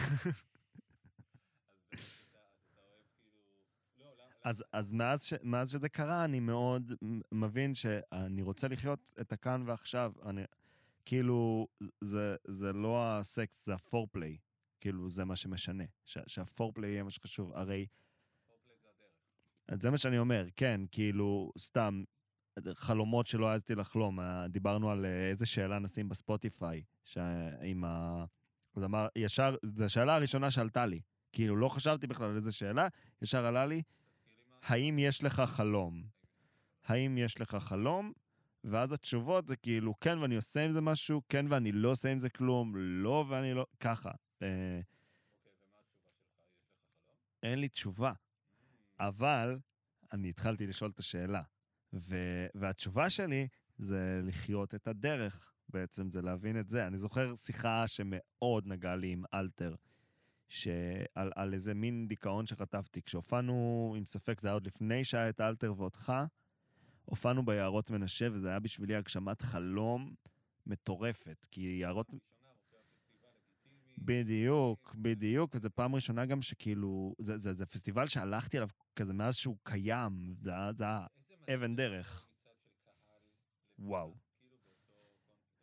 [1.94, 3.40] באמת, אתה אז אתה אוהב כאילו...
[3.98, 4.33] לא, למה...
[4.44, 6.92] אז, אז מאז, ש, מאז שזה קרה, אני מאוד
[7.32, 10.12] מבין שאני רוצה לחיות את הכאן ועכשיו.
[10.26, 10.42] אני,
[11.04, 11.68] כאילו,
[12.00, 14.36] זה, זה לא הסקס, זה הפורפליי.
[14.80, 15.84] כאילו, זה מה שמשנה.
[16.04, 17.52] ש, שהפורפליי יהיה מה שחשוב.
[17.54, 17.86] הרי,
[18.46, 18.88] פורפליי זה
[19.68, 19.82] הדרך.
[19.82, 22.04] זה מה שאני אומר, כן, כאילו, סתם,
[22.74, 24.20] חלומות שלא העזתי לחלום.
[24.20, 28.24] אה, דיברנו על אה, איזה שאלה נשים בספוטיפיי, שעם ה...
[28.76, 31.00] אז אמר, ישר, זו השאלה הראשונה שעלתה לי.
[31.32, 32.88] כאילו, לא חשבתי בכלל על איזה שאלה,
[33.22, 33.82] ישר עלה לי.
[34.64, 36.04] האם יש לך חלום?
[36.84, 38.12] האם יש לך חלום?
[38.64, 42.20] ואז התשובות זה כאילו, כן ואני עושה עם זה משהו, כן ואני לא עושה עם
[42.20, 43.66] זה כלום, לא ואני לא...
[43.80, 44.10] ככה.
[44.42, 44.80] אה?
[47.42, 48.12] אין לי תשובה.
[49.00, 49.58] אבל
[50.12, 51.42] אני התחלתי לשאול את השאלה,
[51.92, 53.48] ו- והתשובה שלי
[53.78, 56.86] זה לחיות את הדרך, בעצם זה להבין את זה.
[56.86, 59.74] אני זוכר שיחה שמאוד נגעה לי עם אלתר,
[60.48, 63.02] שעל על איזה מין דיכאון שחטפתי.
[63.02, 66.12] כשהופענו, עם ספק, זה היה עוד לפני שהיה את אלתר ואותך,
[67.04, 70.14] הופענו ביערות מנשה, וזה היה בשבילי הגשמת חלום
[70.66, 72.10] מטורפת, כי יערות...
[73.98, 79.36] בדיוק, בדיוק, וזו פעם ראשונה גם שכאילו, זה, זה, זה פסטיבל שהלכתי אליו כזה מאז
[79.36, 81.06] שהוא קיים, זה היה-
[81.54, 82.26] אבן דרך.
[83.78, 84.14] וואו.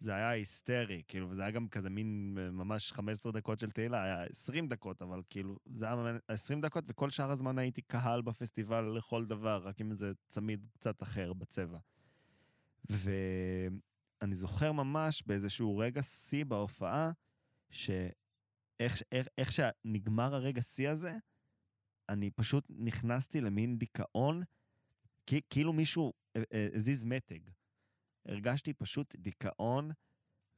[0.02, 4.04] זה היה היסטרי, כאילו, וזה היה גם כזה מין אה, ממש 15 דקות של תהילה,
[4.04, 8.22] היה 20 דקות, אבל כאילו, זה היה ממש 20 דקות, וכל שאר הזמן הייתי קהל
[8.22, 11.78] בפסטיבל לכל דבר, רק עם איזה צמיד קצת אחר בצבע.
[12.90, 17.12] ואני זוכר ממש באיזשהו רגע שיא בהופעה,
[17.70, 18.14] שאיך
[19.12, 21.18] איך, איך שנגמר הרגע שיא הזה,
[22.10, 24.44] אני פשוט נכנסתי למין דיכאון,
[25.50, 27.40] כאילו מישהו אה, אה, הזיז מתג.
[28.26, 29.92] הרגשתי פשוט דיכאון,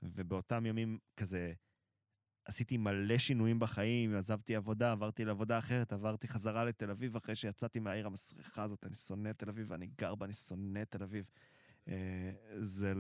[0.02, 1.54] ובאותם ימים כזה
[2.46, 7.80] עשיתי מלא שינויים בחיים, עזבתי עבודה, עברתי לעבודה אחרת, עברתי חזרה לתל אביב אחרי שיצאתי
[7.80, 11.04] מהעיר המסריחה הזאת, אני שונא את תל אביב ואני גר בה, אני שונא את תל
[11.04, 11.26] אביב.
[11.88, 12.94] אה, זה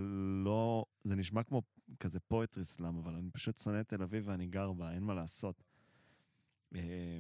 [0.44, 1.62] לא, זה נשמע כמו
[2.00, 5.14] כזה פואטרי סלאם, אבל אני פשוט שונא את תל אביב ואני גר בה, אין מה
[5.14, 5.64] לעשות.
[6.76, 7.20] אה.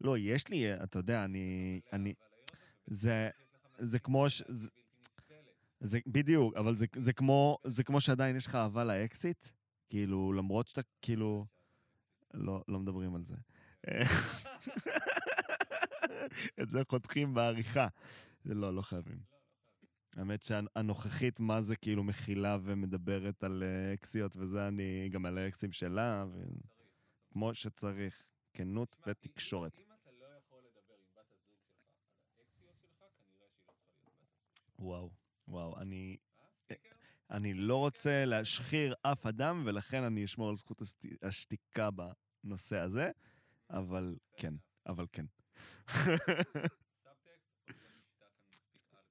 [0.00, 2.16] לא, יש לי, אתה יודע, אני, ובאמת
[2.86, 3.30] זה-
[3.80, 4.42] זה כמו ש-
[5.80, 9.46] זה- בדיוק, אבל זה, זה כמו, זה כמו שעדיין יש לך אהבה לאקסיט,
[9.88, 11.46] כאילו, למרות שאתה, כאילו,
[12.34, 13.34] לא, לא מדברים על זה.
[16.62, 17.88] את זה חותכים בעריכה.
[18.44, 19.18] זה לא, לא חייבים.
[20.16, 25.72] האמת שהנוכחית, מה זה כאילו מכילה ומדברת על אה, אקסיות וזה, אני גם על האקסים
[25.72, 26.24] שלה,
[27.30, 28.22] וכמו שצריך,
[28.54, 29.78] כנות ותקשורת.
[29.78, 33.46] אם אתה לא יכול לדבר עם בת הזוג שלך על האקסיות שלך, כנראה שהיא לא
[33.52, 34.10] צריכה להיות בת הזוג
[34.64, 34.69] שלך.
[34.80, 35.10] וואו,
[35.48, 36.16] וואו, אני,
[36.70, 36.76] אה?
[37.30, 41.88] אני לא רוצה להשחיר אף אדם, ולכן אני אשמור על זכות השת- השתיקה
[42.44, 43.10] בנושא הזה,
[43.70, 44.54] אבל כן,
[44.86, 45.26] אבל כן.
[45.86, 45.92] כאן
[48.48, 49.04] מספיק אלכוהול.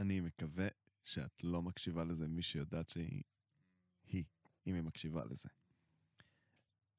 [0.00, 0.68] אני מקווה
[1.04, 3.22] שאת לא מקשיבה לזה, מי שיודעת שהיא,
[4.06, 4.24] היא,
[4.66, 5.48] אם היא מקשיבה לזה.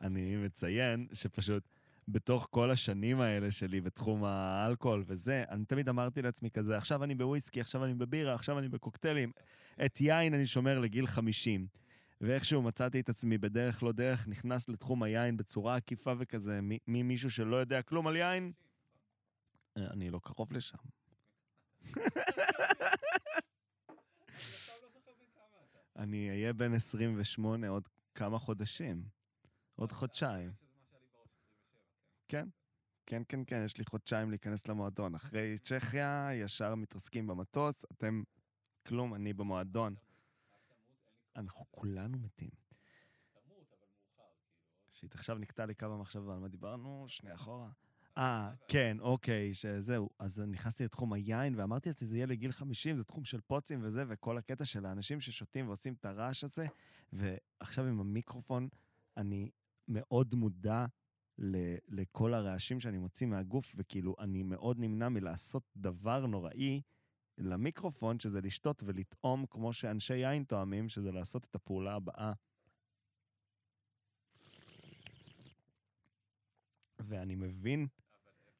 [0.00, 1.68] אני מציין שפשוט
[2.08, 7.14] בתוך כל השנים האלה שלי בתחום האלכוהול וזה, אני תמיד אמרתי לעצמי כזה, עכשיו אני
[7.14, 9.32] בוויסקי, עכשיו אני בבירה, עכשיו אני בקוקטיילים.
[9.84, 11.66] את יין אני שומר לגיל 50.
[12.20, 17.56] ואיכשהו מצאתי את עצמי בדרך לא דרך, נכנס לתחום היין בצורה עקיפה וכזה, ממישהו שלא
[17.56, 18.52] יודע כלום על יין,
[19.76, 20.78] אה, אני לא קרוב לשם.
[25.96, 27.88] אני אהיה בן 28 עוד
[28.20, 29.04] כמה חודשים.
[29.74, 30.52] עוד חודשיים.
[30.88, 31.24] 27,
[32.28, 32.48] כן.
[33.06, 35.14] כן, כן, כן, יש לי חודשיים להיכנס למועדון.
[35.14, 38.22] אחרי צ'כיה, ישר מתרסקים במטוס, אתם
[38.86, 39.94] כלום, אני במועדון.
[41.36, 42.50] אנחנו כולנו מתים.
[42.50, 42.76] כאילו.
[44.90, 47.04] שיט, עכשיו נקטע לי קו המחשבה, על מה דיברנו?
[47.08, 47.70] שנייה אחורה.
[48.18, 50.10] אה, כן, אוקיי, שזהו.
[50.18, 54.04] אז נכנסתי לתחום היין, ואמרתי לעצמי, זה יהיה לגיל 50, זה תחום של פוצים וזה,
[54.08, 56.66] וכל הקטע של האנשים ששותים ועושים את הרעש הזה,
[57.12, 58.68] ועכשיו עם המיקרופון,
[59.16, 59.50] אני
[59.88, 60.86] מאוד מודע
[61.38, 66.80] ל- לכל הרעשים שאני מוציא מהגוף, וכאילו, אני מאוד נמנע מלעשות דבר נוראי
[67.38, 72.32] למיקרופון, שזה לשתות ולטעום כמו שאנשי יין טועמים, שזה לעשות את הפעולה הבאה.
[76.98, 77.86] ואני מבין.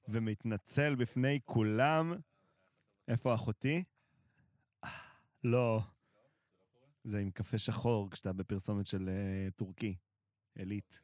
[0.08, 2.12] ומתנצל בפני כולם.
[3.08, 3.84] איפה אחותי?
[4.84, 4.90] אה,
[5.44, 5.80] לא?
[7.04, 9.96] זה עם קפה שחור כשאתה בפרסומת של אה, טורקי,
[10.54, 11.00] עילית.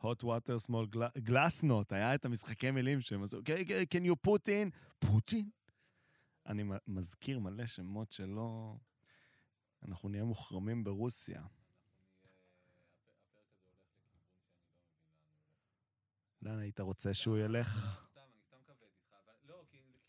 [0.00, 4.04] hot water small gla- glass note, היה את המשחקי מילים שהם עשו, "Okay, okay, can
[4.04, 4.76] you put in?
[4.98, 5.50] פוטין?
[6.46, 8.76] אני מזכיר מלא שמות שלא...
[9.88, 11.42] אנחנו נהיה מוחרמים ברוסיה.
[16.42, 18.00] מבין לאן היית רוצה שהוא ילך?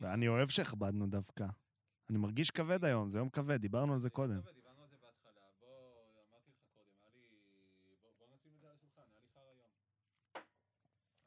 [0.02, 1.46] אני לא, אוהב שהכבדנו דווקא.
[2.10, 4.42] אני מרגיש כבד היום, זה יום כבד, דיברנו על זה קודם.
[4.42, 5.42] דיברנו על זה בהתחלה.
[5.60, 6.02] בוא,
[6.32, 7.40] אמרתי לך קודם, היה לי...
[8.20, 9.72] בוא, נשים את זה על השולחן, היה לי חרא יום.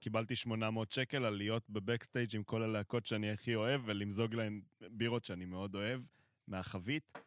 [0.00, 4.60] קיבלתי 800 שקל על להיות בבקסטייג' עם כל הלהקות שאני הכי אוהב, ולמזוג להן
[4.90, 6.00] בירות שאני מאוד אוהב,
[6.48, 7.18] מהחבית,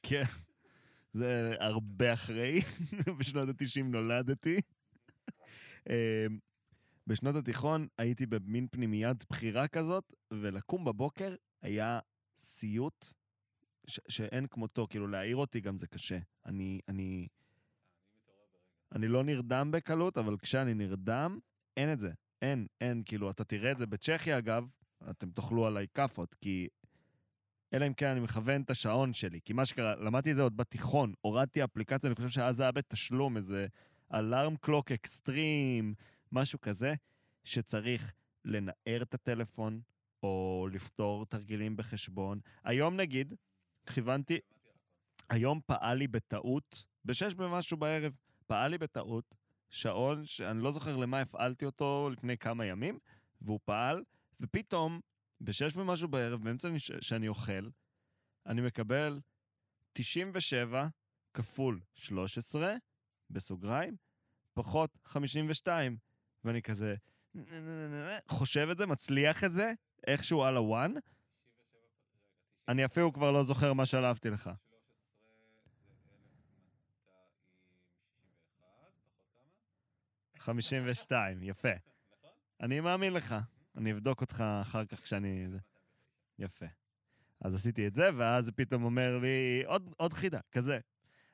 [0.02, 0.22] כן,
[1.12, 2.60] זה הרבה אחרי.
[3.18, 4.60] בשנות ה-90 נולדתי.
[5.88, 6.38] אמ,
[7.06, 11.98] בשנות התיכון הייתי במין פנימיית בחירה כזאת, ולקום בבוקר היה
[12.38, 13.12] סיוט
[13.86, 14.86] ש- שאין כמותו.
[14.90, 16.18] כאילו, להעיר אותי גם זה קשה.
[16.46, 17.28] אני, אני.
[18.94, 21.38] אני לא נרדם בקלות, אבל כשאני נרדם,
[21.76, 22.10] אין את זה.
[22.42, 23.02] אין, אין.
[23.04, 24.68] כאילו, אתה תראה את זה בצ'כיה, אגב,
[25.10, 26.68] אתם תאכלו עליי כאפות, כי
[27.72, 29.40] אלא אם כן אני מכוון את השעון שלי.
[29.44, 33.36] כי מה שקרה, למדתי את זה עוד בתיכון, הורדתי אפליקציה, אני חושב שאז היה בתשלום,
[33.36, 33.66] איזה
[34.14, 35.94] אלארם קלוק אקסטרים,
[36.32, 36.94] משהו כזה,
[37.44, 38.12] שצריך
[38.44, 39.80] לנער את הטלפון,
[40.22, 42.40] או לפתור תרגילים בחשבון.
[42.64, 43.34] היום נגיד,
[43.86, 44.38] כיוונתי.
[45.30, 48.12] היום פעל לי בטעות, בשש במשהו בערב,
[48.50, 49.34] פעל לי בטעות
[49.68, 52.98] שעון שאני לא זוכר למה הפעלתי אותו לפני כמה ימים,
[53.42, 54.04] והוא פעל,
[54.40, 55.00] ופתאום,
[55.40, 57.68] בשש ומשהו בערב, באמצע שאני אוכל,
[58.46, 59.20] אני מקבל
[59.92, 60.88] 97
[61.34, 62.74] כפול 13,
[63.30, 63.96] בסוגריים,
[64.54, 65.96] פחות 52,
[66.44, 66.94] ואני כזה
[68.28, 69.72] חושב את זה, מצליח את זה,
[70.06, 70.98] איכשהו על הוואן, 97,
[71.72, 74.50] רגע, 90, אני אפילו כבר לא זוכר מה שלפתי לך.
[74.50, 74.68] 13 זה
[77.90, 78.92] 1261, פחות
[80.22, 80.29] כמה?
[80.40, 81.68] 52, יפה.
[82.60, 83.34] אני מאמין לך.
[83.76, 85.48] אני אבדוק אותך אחר כך כשאני...
[85.48, 85.58] זה.
[85.58, 85.70] 209.
[86.38, 86.66] יפה.
[87.40, 90.78] אז עשיתי את זה, ואז פתאום אומר לי, עוד, עוד חידה, כזה.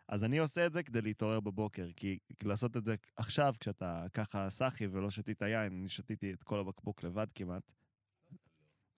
[0.08, 4.50] אז אני עושה את זה כדי להתעורר בבוקר, כי לעשות את זה עכשיו, כשאתה ככה
[4.50, 7.62] סאחי ולא שתית יין, אני שתיתי את כל הבקבוק לבד כמעט,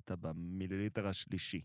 [0.04, 1.62] אתה במיליליטר השלישי.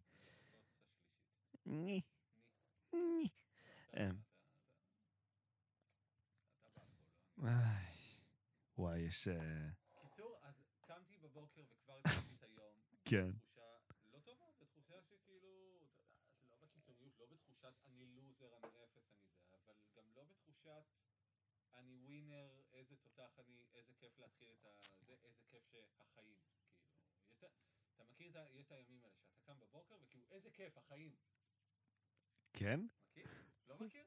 [8.77, 9.27] וואי, יש...
[9.27, 9.69] אה,
[10.01, 12.73] קיצור, אז קמתי בבוקר וכבר התחלתי את היום.
[13.09, 13.29] כן.
[13.31, 13.61] בתחושה
[14.13, 15.79] לא טובה, בתחושה שכאילו,
[16.49, 20.83] לא בקיצוניות, לא בתחושת אני לוזר, אני אפס, אני זה, אבל גם לא בתחושת
[21.73, 24.69] אני ווינר, איזה תותח אני, איזה כיף להתחיל את ה...
[25.01, 26.63] זה, איזה כיף שהחיים, כאילו.
[27.31, 27.51] יש את
[27.95, 28.45] אתה מכיר את ה...
[28.53, 31.15] יש את הימים האלה שאתה קם בבוקר וכאילו, איזה כיף, החיים.
[32.53, 32.79] כן?
[33.09, 33.27] מכיר?
[33.67, 34.03] לא מכיר?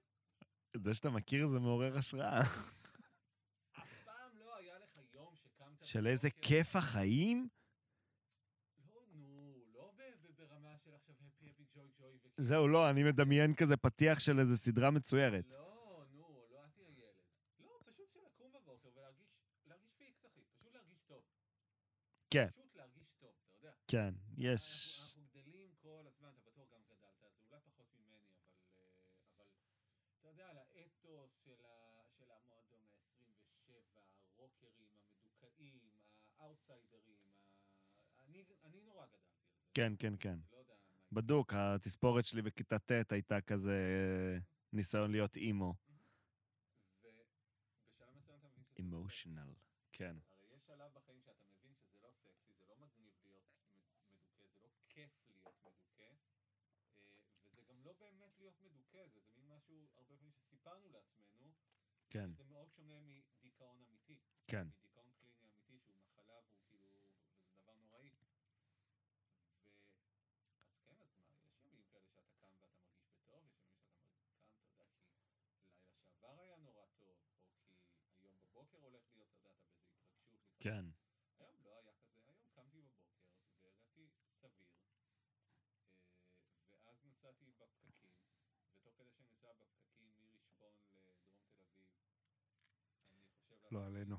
[0.76, 2.40] זה שאתה מכיר זה מעורר השראה.
[3.82, 7.48] אף פעם לא היה לך יום שקמת של איזה כיף החיים?
[12.38, 15.44] זהו, לא, אני מדמיין כזה פתיח של איזה סדרה מצוירת.
[15.50, 17.14] לא, נו, לא את תהיה ילד.
[17.60, 19.28] לא, פשוט שלקום בבוקר ולהרגיש,
[19.66, 20.40] להרגיש פיקס, אחי.
[20.58, 21.22] פשוט להרגיש טוב.
[22.30, 22.48] כן.
[22.50, 23.72] פשוט להרגיש טוב, אתה יודע.
[23.86, 25.00] כן, אנחנו, יש...
[25.00, 28.46] אנחנו גדלים כל הזמן, אתה בטוח גם גדלת, אז אולי פחות ממני, אבל,
[28.78, 28.86] אה,
[29.36, 29.46] אבל
[30.20, 33.72] אתה יודע, על האתוס של, ה, של המועדון ה-27,
[34.36, 34.88] הרוקרים,
[35.24, 35.80] המדוכאים,
[36.38, 37.46] האאוטסיידרים, ה...
[38.28, 39.65] אני, אני נורא גדלתי על זה.
[39.76, 40.38] כן, כן, כן.
[41.12, 43.78] בדוק, התספורת שלי בכיתה ט' הייתה כזה
[44.72, 45.74] ניסיון להיות אימו.
[46.92, 47.24] שזה לא.
[48.80, 49.54] אמושיונל.
[49.92, 50.16] כן.
[50.30, 53.78] הרי יש שלב בחיים שאתה מבין שזה לא סקסי, זה לא מגניב להיות מדוכא,
[54.40, 55.68] זה לא כיף להיות מדוכא,
[56.00, 56.12] אה,
[57.44, 61.52] וזה גם לא באמת להיות מדוכא, זה, זה מין משהו, הרבה פעמים שסיפרנו לעצמנו,
[62.10, 64.16] כן, זה מאוד שונה מדיכאון אמיתי.
[64.46, 64.68] כן.
[64.78, 66.88] מדיכאון קליני אמיתי שהוא מחלה והוא כאילו,
[67.40, 68.08] וזה דבר נוראי.
[68.08, 68.26] ו...
[70.72, 74.38] אז כן, אז מה, יש ימים כאלה שאתה קם ואתה מרגיש בטוב, יש ימים שאתה
[74.38, 75.30] מר- קם, אתה יודע, כי לילה
[76.20, 77.16] שעבר היה נורא טוב,
[78.00, 80.40] או כי היום בבוקר הולך להיות, אתה יודע, אתה באיזו התרגשות.
[80.42, 80.86] לקראת- כן.
[81.38, 84.08] היום לא היה כזה, היום קמתי בבוקר והרגשתי
[84.40, 84.70] סביר,
[86.70, 88.10] אה, ואז נסעתי בפקקים,
[88.50, 91.44] ותוך כדי שאני נוסע בפקקים מרשפון לדרום תל
[92.96, 94.16] אביב, אני חושב לא עלינו.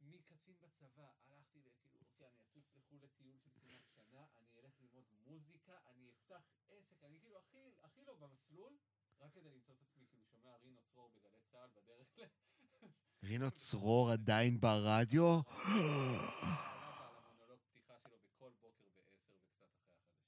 [0.00, 5.04] מקצין בצבא, הלכתי לכאילו, אוקיי, אני אטוס לחו"ל לטיול של כמעט שנה, אני אלך ללמוד
[5.28, 8.78] מוזיקה, אני אפתח עסק, אני כאילו הכי, הכי לא במסלול,
[9.20, 12.24] רק כדי למצוא את עצמי, כאילו שומע רינו צרור בגלי צה"ל בדרך ל...
[13.22, 15.40] רינו צרור עדיין ברדיו?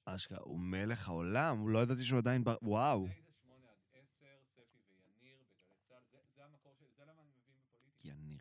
[0.05, 2.57] אשכרה, הוא מלך העולם, לא ידעתי שהוא עדיין בר...
[2.63, 3.07] וואו.
[3.07, 7.23] לפני זה שמונה עד עשר, ספי ויניר בגלי צה"ל, זה, זה המקור שלי, זה למה
[7.23, 8.09] אני מבין בפוליטיקה.
[8.09, 8.41] יניר.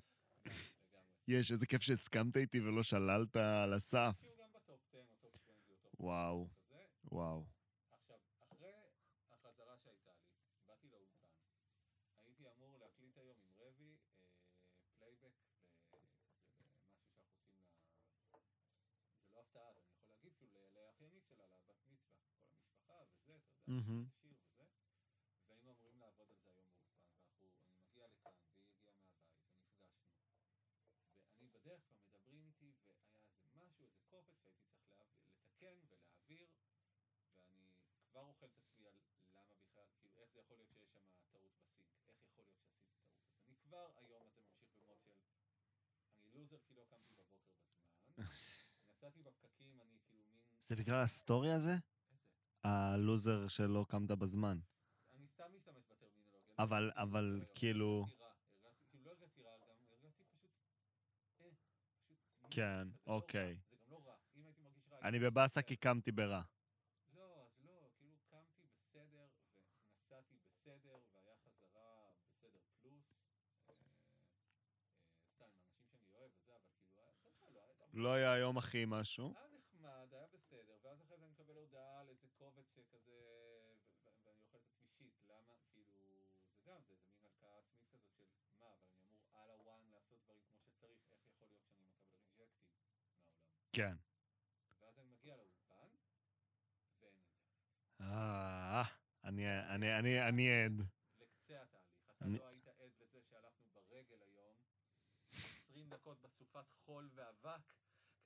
[1.28, 4.16] יש, איזה כיף שהסכמת איתי ולא שללת על הסף.
[4.20, 6.48] כי הוא גם ב top 10 או top 20 או top וואו.
[6.70, 7.08] משהו.
[7.12, 7.44] וואו.
[7.92, 8.16] עכשיו,
[8.52, 8.72] אחרי
[9.30, 10.22] החזרה שהייתה לי,
[10.66, 11.28] באתי לאולפן.
[12.16, 13.96] הייתי אמור להקליט היום עם רבי
[14.98, 16.80] פלייבק כזה למשהו שאנחנו עושים לה...
[19.22, 22.92] זה לא הפתעה, אז אני יכול להגיד כאילו ל- לאחיינית שלה, לבת מצווה, כל המשפחה
[23.12, 24.04] וזה, אתה יודע, מהמם.
[24.04, 24.64] איזה שיר וזה.
[25.48, 29.98] והיינו אמורים לעבוד על זה היום באולפן, ואנחנו, אני מגיע לכאן, והיא הגיעה מהבית, ונפגשנו.
[31.32, 33.16] ואני בדרך כבר מדברים איתי, והיה איזה
[33.56, 36.48] משהו, איזה קופץ שהייתי צריך להב- לתקן ולהעביר,
[37.46, 37.72] ואני
[38.10, 38.94] כבר אוכל את עצמי על
[39.34, 40.98] למה בכלל, כאילו איך זה יכול להיות שיש שם
[41.32, 42.92] טעות בסינק, איך יכול להיות שעשיתי טעות.
[43.36, 45.14] אז אני כבר היום הזה ממשיך במוד של,
[46.24, 48.16] אני לוזר כי לא קמתי בבוקר בזמן,
[48.94, 51.70] נסעתי בפקקים, אני כאילו מין, זה בגלל ה story הזה?
[51.70, 51.82] איזה,
[52.64, 54.58] הלוזר שלא קמת בזמן.
[55.14, 56.54] אני סתם משתמש בטרמינולוגיה.
[56.58, 58.32] לא אבל- אבל כאילו- רע,
[58.64, 60.50] הרגשתי, כאילו לא הרגשתי רע, גם הרגשתי פשוט,
[62.44, 63.54] אה, כן, לא אוקיי.
[63.70, 64.98] זה גם לא רע, אם הייתי מרגיש רע...
[65.02, 65.62] אני בבאסה.
[65.62, 66.42] כי קמתי ברע.
[67.14, 69.26] לא, אז לא, כאילו קמתי בסדר,
[69.90, 73.04] ונסעתי בסדר, והיה חזרה בסדר פלוס.
[73.68, 73.74] אה, אה,
[75.34, 77.02] סתם, עם אנשים שאני אוהב וזה, אבל כאילו,
[77.40, 79.34] היה, אתה יודע, לא היה היום הכי משהו.
[79.36, 83.20] היה נחמד, היה בסדר, ואז אחרי זה אני מקבל הודעה על איזה קובץ שכזה,
[84.04, 85.92] ואני אוכל את עצמי שיט, למה, כאילו,
[86.52, 89.90] זה גם, זה איזה מין הלקאה עצמית כזאת של, מה, אבל אני אמור על הוואן
[89.92, 91.84] לעשות דברים כמו שצריך, איך יכול להיות שאני
[92.18, 93.12] מקבל ריג'קטים מהעולם?
[93.72, 93.96] כן.
[94.80, 97.34] ואז אני מגיע לאולפן, ואין אינטרנט.
[98.00, 98.82] אה,
[99.24, 100.74] אני- עד.
[101.20, 102.16] לקצה התהליך.
[102.16, 104.56] אתה לא היית עד לזה שהלכנו ברגל היום,
[105.70, 107.72] 20 דקות בסופת חול ואבק,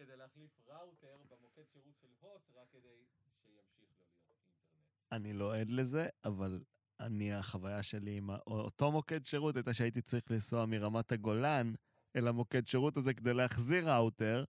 [0.02, 5.12] כדי להחליף ראוטר במוקד שירות של הוט, רק כדי שימשיך לא להיות אינטרנט.
[5.12, 6.64] אני לא עד לזה, אבל
[7.00, 11.74] אני, החוויה שלי עם אותו מוקד שירות הייתה שהייתי צריך לנסוע מרמת הגולן
[12.16, 14.44] אל המוקד שירות הזה כדי להחזיר ראוטר,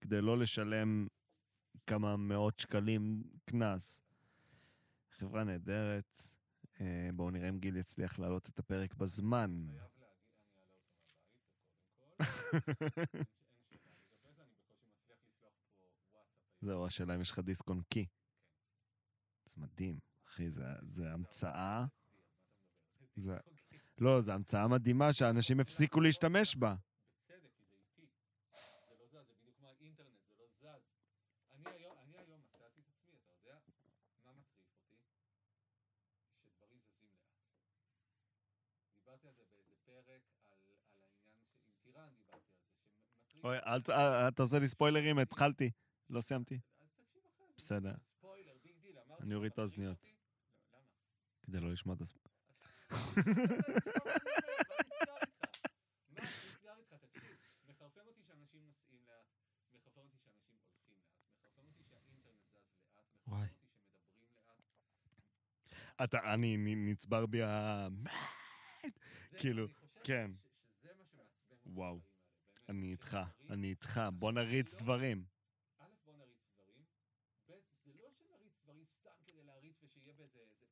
[0.00, 1.06] כדי לא לשלם
[1.86, 4.00] כמה מאות שקלים קנס.
[5.10, 6.20] חברה נהדרת.
[6.80, 9.66] אה, בואו נראה אם גיל יצליח להעלות את הפרק בזמן.
[9.68, 12.62] חייב להגיד, אני אעלה אותו מהבית, זה קודם
[13.12, 13.24] כל.
[13.70, 16.26] אין אין שאלה לגבי זה, אני בקושי מצליח לשלוח פה וואטסאפ.
[16.34, 16.47] היום.
[16.60, 18.06] זהו, השאלה אם יש לך דיסק און קי.
[19.46, 19.98] זה מדהים,
[20.28, 21.84] אחי, זה, זה המצאה.
[23.16, 23.38] זה-.
[23.98, 26.74] לא, זו המצאה מדהימה שאנשים הפסיקו להשתמש בה.
[43.44, 43.56] אוי,
[43.86, 45.70] ש- אה, אתה עושה לי ספוילרים, התחלתי.
[46.10, 46.58] לא סיימתי.
[47.56, 47.94] בסדר.
[48.18, 49.22] ספוילר, big deal, אמרתי.
[49.22, 50.04] אני אוריד את האוזניות.
[50.72, 50.78] לא?
[51.42, 52.16] כדי לא לשמוע את הספ...
[57.00, 57.36] תקשיב,
[57.68, 59.26] מחרפן אותי שאנשים נוסעים לאט,
[59.74, 61.04] מחרפן אותי שאנשים הולכים לאט,
[61.40, 62.64] מחרפן אותי שהאינטרנט זז לאט,
[63.26, 63.42] מחרפן.
[63.42, 63.66] אותי
[64.14, 64.60] שמדברים
[65.98, 66.04] לאט.
[66.04, 67.88] אתה, אני נצבר בי ה...
[69.38, 69.66] כאילו,
[70.04, 70.30] כן.
[70.82, 72.00] שזה מה שמעצבן וואו.
[72.68, 73.18] אני איתך,
[73.50, 75.24] אני איתך, בוא נריץ לא- דברים.
[75.78, 76.84] א', בוא נריץ דברים,
[77.48, 77.52] ב',
[77.84, 80.38] זה לא שנריץ דברים סתם כדי להריץ ושיהיה באיזה...
[80.38, 80.64] איזה-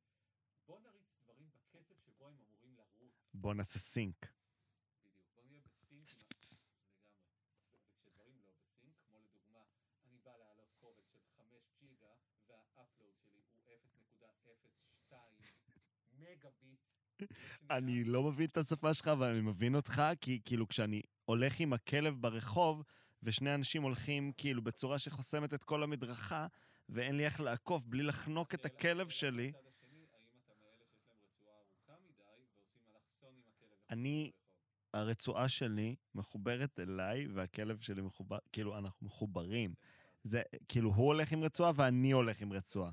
[0.67, 3.13] בוא נריץ דברים בקצב שבו הם אמורים לרוץ.
[3.47, 4.27] בוא נעשה סינק.
[5.05, 5.25] בדיוק.
[5.35, 6.43] בוא נהיה בסינק לגמרי.
[7.73, 9.61] וכשדברים לא בסינק, כמו לדוגמה,
[10.09, 11.47] אני בא להעלות קובץ של 5
[11.81, 12.13] ג'יגה,
[12.49, 14.27] והאפלוד שלי הוא
[15.11, 15.15] 0.02
[16.19, 16.81] מגה ביט.
[17.21, 17.77] לשנייה.
[17.79, 21.73] אני לא מבין את השפה שלך, אבל אני מבין אותך, כי כאילו כשאני הולך עם
[21.73, 22.83] הכלב ברחוב,
[23.23, 26.47] ושני אנשים הולכים כאילו בצורה שחוסמת את כל המדרכה,
[26.89, 30.53] ואין לי איך לעקוף בלי לחנוק את השאלה- הכלב השאלה שלי, מהצד השני, האם אתה
[30.63, 32.23] מאלה שיש להם רצועה ארוכה מדי,
[32.53, 33.76] ועושים אלכסון עם הכלב?
[33.91, 34.47] אני- ברחוב?
[34.97, 39.75] הרצועה שלי מחוברת אליי, והכלב שלי מחובר, כאילו, אנחנו מחוברים.
[40.25, 42.91] זה, כאילו, הוא הולך עם רצועה ואני הולך עם רצועה.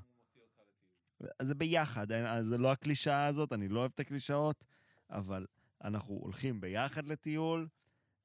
[1.42, 2.06] זה ביחד,
[2.48, 4.64] זה לא הקלישאה הזאת, אני לא אוהב את הקלישאות,
[5.10, 5.46] אבל
[5.84, 7.68] אנחנו הולכים ביחד לטיול.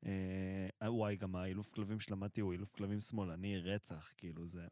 [0.06, 4.68] אה, וואי, גם האילוף כלבים שלמדתי הוא אילוף כלבים שמאלני רצח, כאילו זה...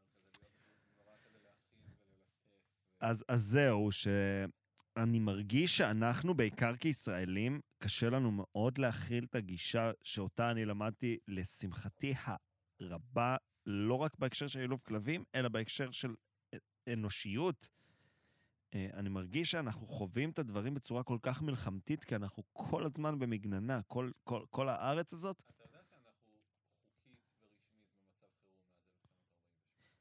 [2.99, 10.51] אז, אז זהו, שאני מרגיש שאנחנו, בעיקר כישראלים, קשה לנו מאוד להכיל את הגישה שאותה
[10.51, 12.13] אני למדתי, לשמחתי
[12.80, 16.15] הרבה, לא רק בהקשר של אילוף כלבים, אלא בהקשר של
[16.93, 17.69] אנושיות.
[18.73, 23.19] אה, אני מרגיש שאנחנו חווים את הדברים בצורה כל כך מלחמתית, כי אנחנו כל הזמן
[23.19, 25.39] במגננה, כל, כל, כל הארץ הזאת.
[25.39, 26.32] אתה יודע שאנחנו
[26.93, 29.95] חוקית ורשמית במצב חירום מאז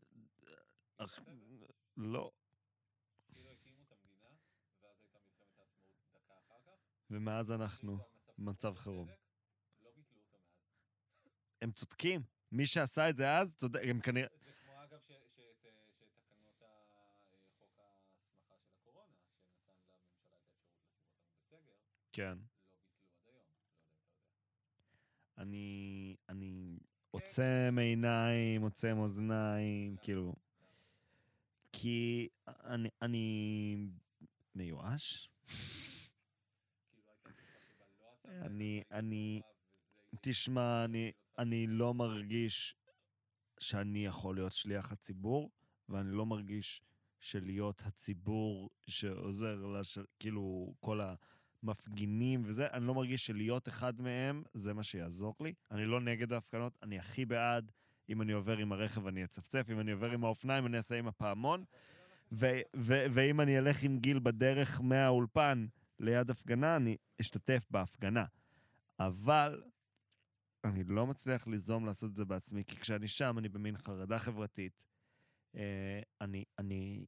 [0.00, 0.56] 1948?
[0.98, 1.66] אך- ידעת את זה?
[1.96, 2.30] לא.
[3.32, 4.28] כאילו הקימו את המדינה,
[4.82, 6.72] ואז הייתה מלחמת העצמאות דקה אחר כך.
[7.12, 7.92] ומאז אנחנו...
[7.92, 9.08] הכריזו על מצב חירום.
[11.62, 12.22] הם צודקים.
[12.52, 14.28] מי שעשה את זה אז, צודק, הם כנראה...
[14.44, 16.60] זה כמו אגב אה, שתקנות אה, חוק
[17.40, 20.46] ההסמכה של הקורונה, שנתן לממשלה את האפשרות
[21.10, 22.38] לשים אותנו בסגר, כן.
[22.38, 23.64] לא ביטלו עד היום.
[25.36, 25.42] לא.
[25.42, 26.16] אני...
[26.28, 26.78] אני
[27.10, 30.34] עוצם עיניים, עוצם אוזניים, כאילו...
[31.72, 32.88] כי אני...
[33.02, 33.76] אני...
[34.54, 35.30] מיואש?
[36.90, 39.40] כאילו הייתה תקופה שבה לא עצרת, אני- אני-
[40.20, 42.76] תשמע, אני, אני לא מרגיש
[43.58, 45.50] שאני יכול להיות שליח הציבור,
[45.88, 46.82] ואני לא מרגיש
[47.20, 49.98] שלהיות הציבור שעוזר, לש...
[50.18, 51.00] כאילו, כל
[51.62, 55.52] המפגינים וזה, אני לא מרגיש שלהיות אחד מהם, זה מה שיעזור לי.
[55.70, 57.72] אני לא נגד ההפגנות, אני הכי בעד.
[58.08, 61.06] אם אני עובר עם הרכב אני אצפצף, אם אני עובר עם האופניים אני אעשה עם
[61.06, 61.64] הפעמון,
[63.12, 65.66] ואם אני אלך עם גיל בדרך מהאולפן
[66.02, 68.24] ליד הפגנה, אני אשתתף בהפגנה.
[68.98, 69.62] אבל
[70.64, 74.84] אני לא מצליח ליזום לעשות את זה בעצמי, כי כשאני שם אני במין חרדה חברתית.
[75.54, 77.06] אה, אני, אני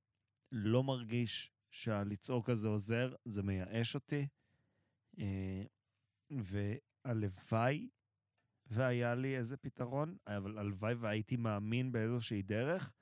[0.53, 4.29] לא מרגיש שהלצעוק הזה עוזר, זה מייאש אותי.
[5.19, 5.65] אה,
[6.31, 7.89] והלוואי
[8.67, 12.93] והיה לי איזה פתרון, אבל הלוואי והייתי מאמין באיזושהי דרך.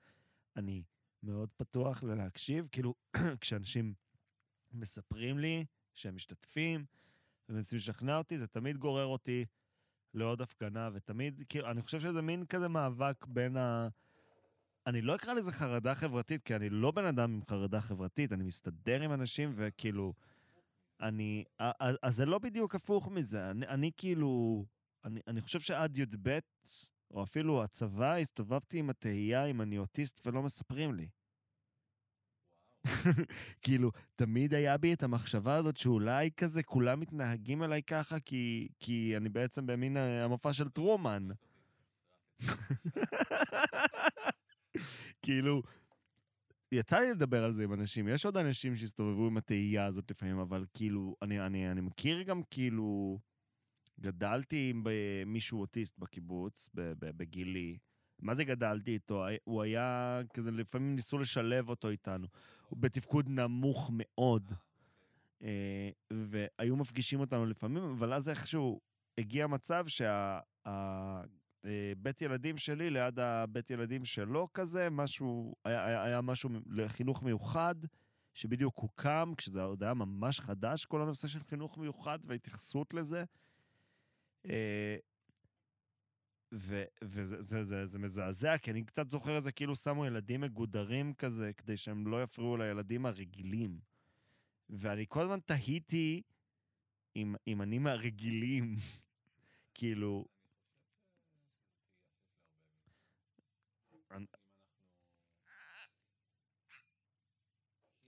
[0.57, 0.83] אני
[1.23, 2.95] מאוד פתוח ללהקשיב, כאילו,
[3.41, 3.95] כשאנשים
[4.73, 5.65] מספרים לי
[5.95, 6.85] שהם משתתפים
[7.49, 9.45] ומנסים לשכנע אותי, זה תמיד גורר אותי
[10.15, 13.89] לעוד הפגנה, ותמיד, כאילו, אני חושב שזה מין כזה מאבק בין ה...
[14.87, 18.45] אני לא אקרא לזה חרדה חברתית, כי אני לא בן אדם עם חרדה חברתית, אני
[18.45, 20.15] מסתדר עם אנשים, וכאילו,
[21.01, 21.45] אני...
[22.03, 23.51] אז זה לא בדיוק הפוך מזה.
[23.51, 24.65] אני, אני כאילו...
[25.05, 26.39] אני, אני חושב שעד י"ב,
[27.11, 31.09] או אפילו הצבא, הסתובבתי עם התהייה אם אני אוטיסט ולא מספרים לי.
[33.63, 39.17] כאילו, תמיד היה בי את המחשבה הזאת שאולי כזה כולם מתנהגים אליי ככה, כי, כי
[39.17, 41.29] אני בעצם במין אה, המופע של טרומן.
[45.23, 45.63] כאילו,
[46.73, 50.39] יצא לי לדבר על זה עם אנשים, יש עוד אנשים שהסתובבו עם התהייה הזאת לפעמים,
[50.39, 53.19] אבל כאילו, אני, אני, אני מכיר גם כאילו,
[54.01, 56.71] גדלתי עם ב- מישהו אוטיסט בקיבוץ,
[57.01, 57.79] בגילי.
[58.19, 59.25] מה זה גדלתי איתו?
[59.45, 62.27] הוא היה כזה, לפעמים ניסו לשלב אותו איתנו.
[62.73, 64.53] הוא בתפקוד נמוך מאוד.
[65.43, 68.81] אה, והיו מפגישים אותנו לפעמים, אבל אז איכשהו
[69.19, 70.73] הגיע מצב שהבית
[72.23, 77.75] ילדים שלי ליד הבית ילדים שלו כזה, משהו, היה, היה, משהו לחינוך מיוחד,
[78.35, 83.25] שבדיוק הוקם, כשזה עוד היה ממש חדש, כל הנושא של חינוך מיוחד וההתייחסות לזה.
[86.53, 86.85] וזה
[87.43, 91.53] זה, זה, זה מזעזע, כי אני קצת זוכר את זה כאילו שמו ילדים מגודרים כזה,
[91.53, 93.81] כדי שהם לא יפריעו לילדים הרגילים.
[94.71, 96.23] ואני כל הזמן תהיתי
[97.17, 98.77] אם, אם אני מהרגילים,
[99.75, 100.25] כאילו...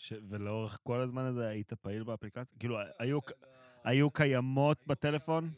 [0.06, 0.12] ש...
[0.28, 2.58] ולאורך כל הזמן הזה היית פעיל באפליקציה?
[2.58, 3.18] כאילו, היו,
[3.86, 5.50] היו קיימות בטלפון?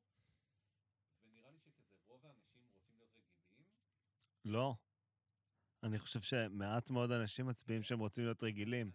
[1.24, 3.66] ונראה לי שכזה רוב האנשים רוצים להיות רגילים.
[4.50, 4.76] לא.
[5.84, 8.92] אני חושב שמעט מאוד אנשים מצביעים שהם רוצים להיות רגילים.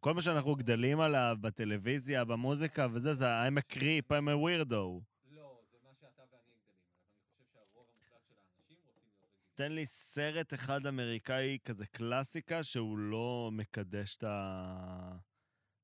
[0.00, 5.02] כל מה שאנחנו גדלים עליו בטלוויזיה, במוזיקה וזה, זה I'm a creep, I'm a weirdo.
[5.30, 6.98] לא, זה מה שאתה ואני גדלים עליו.
[7.38, 9.54] אני חושב שהרוב המוחלט של האנשים רוצים להיות רגילים.
[9.54, 15.16] תן לי סרט אחד אמריקאי כזה קלאסיקה שהוא לא מקדש את ה...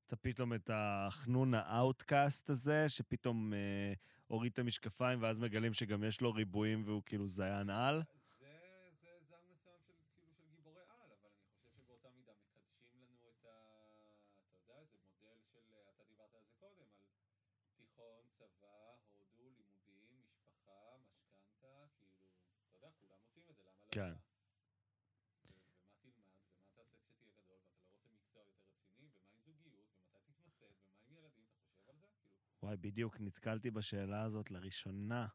[0.07, 3.93] אתה פתאום את החנון ה outcast הזה, שפתאום אה,
[4.27, 8.03] הוריד את המשקפיים ואז מגלים שגם יש לו ריבועים והוא כאילו זיין על.
[8.39, 8.47] זה,
[9.01, 13.29] זה זן מסוים של, כאילו, של גיבורי על, אבל אני חושב שבאותה מידה מקדשים לנו
[13.29, 13.49] את ה...
[14.49, 15.59] אתה יודע, איזה מודל של...
[15.95, 16.87] אתה דיברת על זה קודם,
[17.63, 21.67] על תיכון, צבא, הודו, לימודים, משפחה, משכנתה,
[21.97, 22.13] כאילו,
[22.69, 24.11] אתה יודע, כולם עושים את זה, למה לא כן.
[24.11, 24.19] אתה?
[25.51, 26.23] ו- ומה תלמד,
[26.55, 30.71] ומה תעשה כשתהיה גדול, ואתה לא רוצה מקצוע יותר רציני, ומה עם זוגיות, ומתי תתמסד,
[30.79, 32.07] ומה עם ילדים, אתה חושב על זה?
[32.17, 35.27] כאילו, וואי, בדיוק נתקלתי בשאלה הזאת לראשונה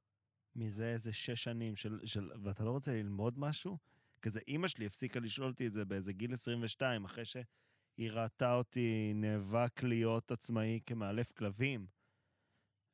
[0.56, 3.78] מזה איזה שש שנים, של, של, ואתה לא רוצה ללמוד משהו?
[4.22, 9.12] כזה, אימא שלי הפסיקה לשאול אותי את זה באיזה גיל 22, אחרי שהיא ראתה אותי
[9.14, 11.86] נאבק להיות עצמאי כמאלף כלבים.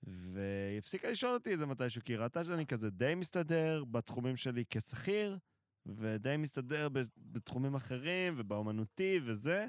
[0.02, 4.36] והיא הפסיקה לשאול אותי את זה מתישהו, כי היא ראתה שאני כזה די מסתדר בתחומים
[4.36, 5.38] שלי כשכיר,
[5.86, 9.66] ודי מסתדר בתחומים אחרים, ובאומנותי וזה.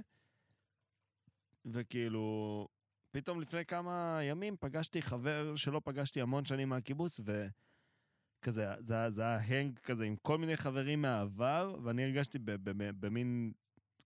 [1.65, 2.67] וכאילו,
[3.13, 9.37] פתאום לפני כמה ימים פגשתי חבר שלא פגשתי המון שנים מהקיבוץ, וכזה, זה, זה היה
[9.37, 12.39] הנג כזה עם כל מיני חברים מהעבר, ואני הרגשתי
[12.73, 13.51] במין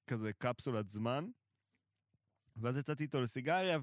[0.08, 1.30] כזה קפסולת זמן.
[2.56, 3.80] ואז יצאתי איתו לסיגריה,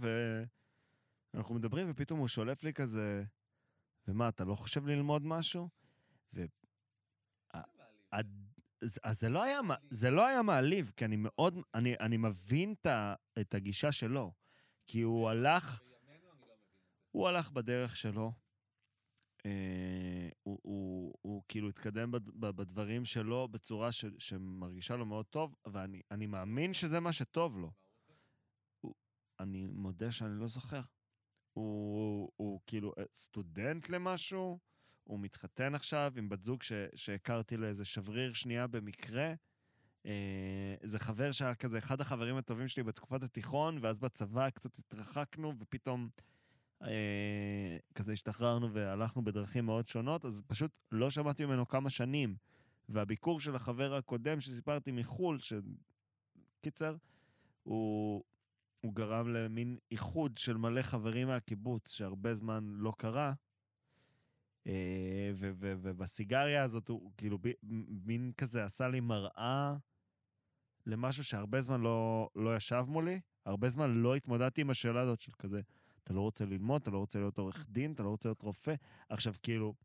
[1.35, 3.25] ואנחנו מדברים, ופתאום הוא שולף לי כזה,
[4.09, 5.69] ומה, אתה לא חושב ללמוד משהו?
[8.13, 8.55] הד-
[9.03, 9.61] אז זה לא היה,
[9.91, 12.75] זה לא היה מעליב, כי אני מאוד, אני, אני מבין
[13.41, 14.44] את הגישה שלו.
[14.87, 15.81] כי הוא הלך.
[17.11, 18.33] הוא הלך בדרך שלו.
[19.47, 22.11] אה, הוא, הוא, הוא כאילו התקדם
[22.41, 27.73] בדברים שלו בצורה ש, שמרגישה לו מאוד טוב, ואני אני מאמין שזה מה שטוב לו.
[28.81, 28.95] הוא?
[29.41, 30.81] אני מודה שאני לא זוכר.
[31.53, 34.59] הוא, הוא כאילו אה, סטודנט למשהו,
[35.05, 39.35] הוא מתחתן עכשיו עם בת זוג ש, שהכרתי לאיזה שבריר שנייה במקרה.
[40.07, 45.53] אה, זה חבר שהיה כזה אחד החברים הטובים שלי בתקופת התיכון, ואז בצבא קצת התרחקנו,
[45.59, 46.09] ופתאום
[46.83, 52.37] אה, כזה השתחררנו והלכנו בדרכים מאוד שונות, אז פשוט לא שמעתי ממנו כמה שנים.
[52.89, 55.39] והביקור של החבר הקודם שסיפרתי מחו"ל,
[56.61, 56.97] שקיצר,
[57.63, 58.25] הוא,
[58.81, 63.33] הוא גרם למין איחוד של מלא חברים מהקיבוץ, שהרבה זמן לא קרה.
[64.67, 67.39] אה, ובסיגריה הזאת הוא כאילו
[68.05, 69.77] מין כזה עשה לי מראה
[70.87, 75.33] למשהו שהרבה זמן לא, לא ישב מולי, הרבה זמן לא התמודדתי עם השאלה הזאת של
[75.39, 75.61] כזה,
[76.05, 78.75] אתה לא רוצה ללמוד, אתה לא רוצה להיות עורך דין, אתה לא רוצה להיות רופא.
[79.09, 79.77] עכשיו כאילו, ממש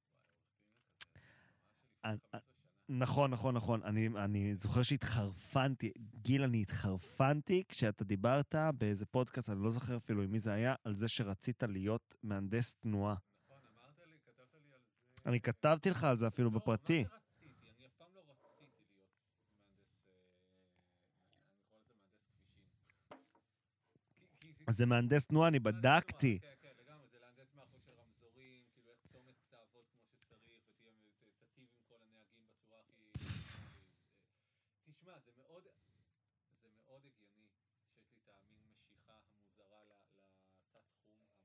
[2.06, 2.40] אני- לפני 15
[2.88, 2.98] שנה.
[3.00, 3.84] נכון, נכון, נכון.
[3.84, 5.92] אני, אני זוכר שהתחרפנתי,
[6.22, 10.76] גיל, אני התחרפנתי כשאתה דיברת באיזה פודקאסט, אני לא זוכר אפילו עם מי זה היה,
[10.84, 13.16] על זה שרצית להיות מהנדס תנועה.
[13.46, 14.80] נכון, אמרת לי, כתבת לי על
[15.24, 15.30] זה.
[15.30, 17.04] אני כתבתי לך על זה אפילו לא, בפרטי.
[17.04, 17.19] מה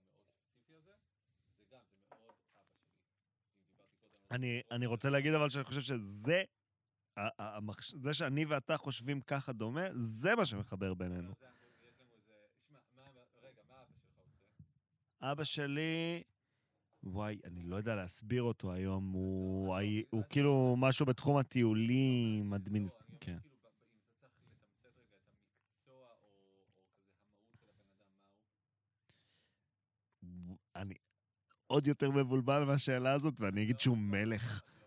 [0.07, 0.25] שלי.
[1.47, 2.27] אם דיברתי קודם
[4.31, 4.31] על...
[4.31, 6.43] אני, אני רוצה להגיד אבל שאני חושב שזה.
[7.79, 11.29] זה שאני ואתה חושבים ככה דומה, זה מה שמחבר בינינו.
[11.29, 11.47] לא, זה-
[11.89, 12.33] יש לנו איזה...
[12.69, 13.03] שמע, מה-
[13.43, 14.33] רגע, מה אבא שלך עושה?
[15.33, 16.23] אבא שלי,
[17.03, 19.75] וואי, אני לא יודע להסביר אותו היום, הוא.
[20.31, 23.39] כאילו משהו בתחום הטיולים, לא, אומר כן.
[23.39, 23.55] כאילו?
[30.77, 30.95] אני
[31.67, 34.63] עוד יותר מבולבל מהשאלה הזאת, ואני אגיד לא, שהוא לא, מלך.
[34.81, 34.87] לא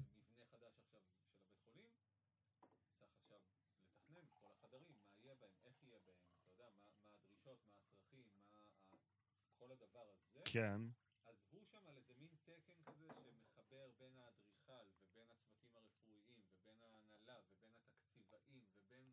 [9.58, 10.82] כל הדבר הזה, כן.
[11.26, 16.82] אז הוא שם על איזה מין תקן כזה שמחבר בין האדריכל ובין הצוותים הרפואיים ובין
[16.82, 19.12] ההנהלה ובין התקציבאים ובין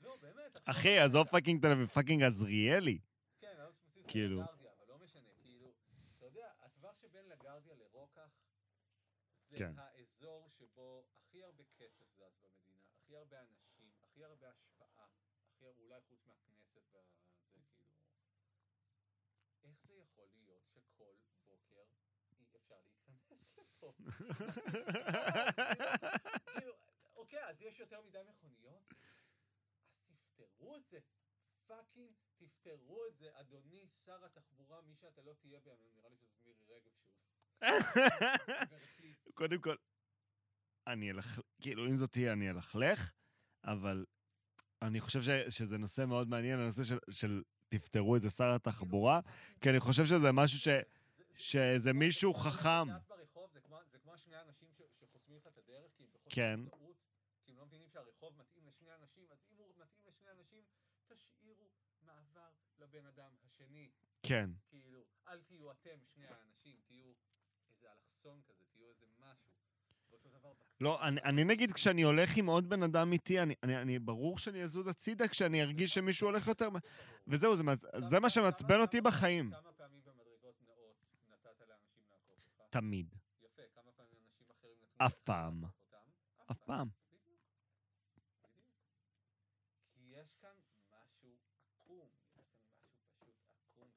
[0.01, 0.35] לא, באמת.
[0.37, 1.27] עכשיו אחי, עזוב.
[1.27, 2.99] fucking תל אביב, fucking עזריאלי.
[3.39, 4.41] כן, לא ספציפית כאילו.
[4.41, 5.73] לגרדיה, אבל לא משנה, כאילו,
[6.17, 8.29] אתה יודע, הטווח שבין לגרדיה לרוקח,
[9.49, 9.73] זה כן.
[9.77, 15.07] האזור שבו הכי הרבה כסף זז במדינה, הכי הרבה אנשים, הכי הרבה השפעה,
[15.49, 17.65] הכי הרבה, אולי חוץ מהכנסת והזה, כאילו,
[19.63, 21.83] איך זה יכול להיות שכל בוקר
[22.39, 23.93] אי אפשר להיכנס לפה?
[26.59, 26.73] כאילו,
[27.15, 28.93] אוקיי, אז יש יותר מדי מכוניות?
[30.65, 30.99] תפתרו את זה.
[31.67, 36.41] פאקינג תפתרו את זה, אדוני שר התחבורה, מי שאתה לא תהיה בימים, נראה לי שזאת
[36.45, 37.15] מירי רגב שוב.
[39.33, 39.75] קודם כל,
[40.87, 43.11] אני אלך, כאילו, אם זאת תהיה, אני אלכלך,
[43.63, 44.05] אבל
[44.81, 49.19] אני חושב ש, שזה נושא מאוד מעניין, הנושא של, של תפתרו את זה שר התחבורה,
[49.61, 50.67] כי אני חושב שזה משהו ש...
[50.67, 50.81] זה-
[51.17, 52.87] זה- שזה כמו- מישהו חכם.
[52.89, 56.09] נתקעת ברחוב, זה כמו- זה כמו שני אנשים ש- שחוסמים לך את הדרך, כי הם
[56.13, 56.59] בחוסר כן.
[56.59, 56.97] מודעות,
[57.43, 60.63] כי הם לא מבינים שהרחוב מתאים לשני אנשים, אז אם הוא מתאים לשני אנשים,
[61.07, 61.69] תשאירו
[62.01, 62.49] מעבר
[62.79, 63.89] לבן אדם השני.
[64.23, 64.49] כן.
[64.69, 67.13] כאילו, אל תהיו אתם שני האנשים, תהיו
[67.69, 69.55] איזה אלכסון כזה, תהיו איזה משהו.
[70.81, 74.37] לא, אני, אני נגיד, כשאני הולך עם עוד בן אדם איתי, אני, אני, אני ברור
[74.37, 76.69] שאני אזוז הצידה כשאני ארגיש שמישהו הולך יותר...
[77.27, 77.63] וזהו, זה,
[78.09, 79.51] זה מה שמעצבן אותי בחיים.
[79.51, 80.95] כמה פעמים במדרגות נאות
[81.29, 82.63] נתת לאנשים לעקוף אותך?
[82.69, 83.15] תמיד.
[83.43, 85.63] יפה, כמה פעמים אנשים אחרים אף פעם.
[86.51, 86.87] אף פעם.
[87.11, 87.41] בדיוק.
[88.15, 88.67] בדיוק.
[89.93, 90.55] כי יש כאן
[90.91, 91.37] משהו
[91.67, 93.89] עקום, יש כאן משהו פשוט עקום,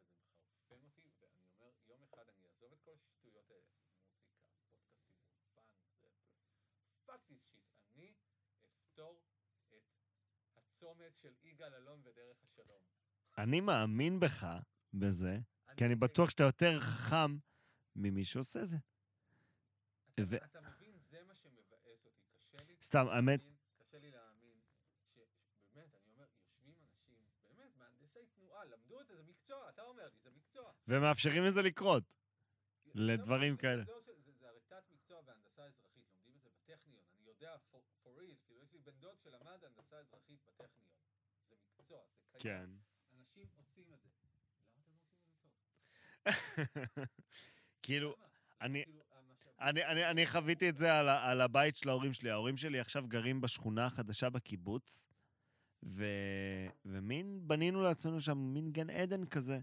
[0.58, 4.08] וזה מחרפן אותי, ואני אומר, יום אחד אני אעזוב את כל השטויות האלה, מוזיקה,
[4.64, 5.66] פודקאסטים, אולפן,
[6.00, 6.08] זה...
[7.06, 7.64] fuck this shit,
[7.94, 8.14] אני
[8.76, 9.22] אפתור
[9.74, 9.84] את
[10.56, 12.82] הצומת של יגאל אלון ודרך השלום.
[13.38, 14.46] אני מאמין בך,
[14.94, 15.38] בזה,
[15.76, 17.36] כי אני בטוח שאתה יותר חכם
[17.96, 18.76] ממי שעושה זה.
[20.14, 22.08] אתה, ו- אתה מבין, זה מה שמבאס אותי.
[22.40, 22.76] קשה לי...
[22.82, 24.60] סתם, האמת- להאמין- קשה לי להאמין
[25.14, 30.08] שבאמת, אני אומר, יושבים אנשים, באמת, מהנדסי תנועה, למדו את זה, זה מקצוע, אתה אומר
[30.08, 30.72] לי, זה מקצוע.
[30.88, 32.04] ומאפשרים לזה לקרות.
[32.94, 33.84] לדברים כאלה.
[33.84, 37.56] זה, זה, זה, זה הרי תת מקצוע בהנדסה אזרחית, לומדים את זה בטכניון, אני יודע,
[37.70, 40.88] for, for real, כאילו יש לי בן דוד שלמד הנדסה אזרחית בטכניון.
[41.48, 42.27] זה מקצוע, זה קיים.
[42.38, 42.66] כן.
[43.18, 44.08] אנשים עושים את זה.
[44.46, 45.30] למה אתם לא עושים
[46.24, 46.34] את זה
[46.96, 47.04] טוב?
[47.82, 48.14] כאילו?
[48.60, 49.02] אני- כאילו,
[49.60, 52.30] אני, אני, אני חוויתי את זה על, על הבית של ההורים שלי.
[52.30, 55.06] ההורים שלי עכשיו גרים בשכונה החדשה בקיבוץ,
[55.82, 56.04] ו,
[56.84, 59.60] ומין בנינו לעצמנו שם מין גן עדן כזה.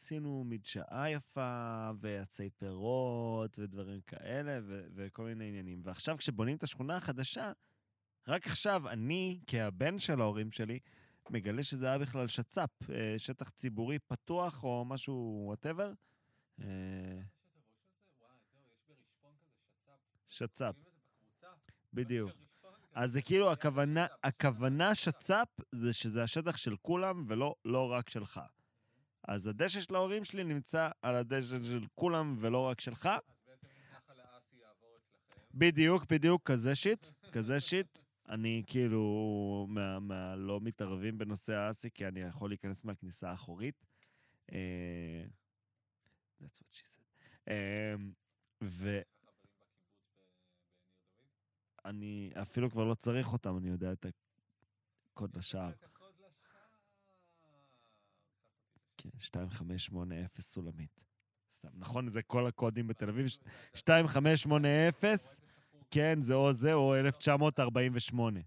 [0.00, 5.80] עשינו מדשאה יפה, ועצי פירות, ודברים כאלה, ו, וכל מיני עניינים.
[5.84, 7.52] ועכשיו, כשבונים את השכונה החדשה,
[8.28, 10.78] רק עכשיו אני, כהבן של ההורים שלי,
[11.30, 15.92] מגלה שזה היה בכלל שצ"פ, אה, שטח ציבורי פתוח או משהו, whatever.
[16.58, 16.64] כזה
[20.28, 20.58] שצ"פ.
[20.58, 21.46] שצ"פ, רואים את זה בקבוצה?
[21.92, 22.30] בדיוק.
[22.94, 25.22] אז זה כאילו הכוונה, שצ"פ, הכוונה שצ"פ.
[25.22, 28.40] שצ"פ זה שזה השטח של כולם ולא לא רק שלך.
[29.28, 33.06] אז הדשא של ההורים שלי נמצא על הדשא של כולם ולא רק שלך.
[33.06, 35.42] אז בעצם נחל האסי יעבור אצלכם...
[35.54, 37.98] בדיוק, בדיוק, כזה שיט, כזה שיט.
[38.28, 43.86] אני כאילו מה, מה לא מתערבים בנושא האסי, כי אני יכול להיכנס מהכניסה האחורית.
[44.52, 45.24] אה,
[46.42, 47.02] That's what she said.
[47.48, 47.94] אה,
[48.64, 49.00] ב-
[51.84, 52.38] בניר דוד?
[52.42, 54.06] אפילו כבר לא צריך אותם, אני יודע את
[55.12, 55.72] הקוד לשער.
[58.96, 61.00] כן, 2580 סולמית.
[61.52, 63.28] סתם, נכון, זה כל הקודים בתל אביב.
[63.28, 64.92] ש- זה- זה- 2580,
[65.90, 68.40] כן, זה או זה או 1948.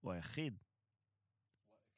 [0.00, 0.64] הוא היחיד.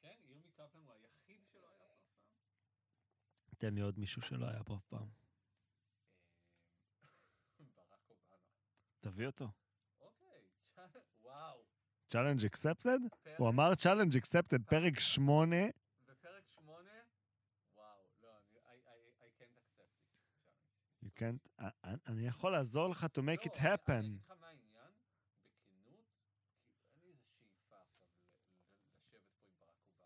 [0.01, 3.55] כן, ירמי קפלן הוא היחיד שלא היה פה אף פעם.
[3.57, 5.09] תן לי עוד מישהו שלא היה פה אף פעם.
[7.59, 8.37] אה, ברק אובמה.
[8.99, 9.62] תביא אותו.
[12.13, 12.99] Challenge accepted?
[13.23, 15.55] פרק- הוא אמר challenge accepted, פרק שמונה.
[16.07, 16.91] בפרק שמונה,
[17.75, 21.05] וואו, לא, אני, I, I, I can't accept this challenge.
[21.05, 21.63] You can't...
[21.83, 23.99] אני- אני יכול לעזור לך to make it לא, אני- אני happen.
[24.05, 24.91] אגיד לך מה העניין,
[25.69, 26.05] בכנות,
[26.85, 30.05] כי אין לי איזה שאיפה עכשיו ל- ל- לשבת פה עם ברק אובמה.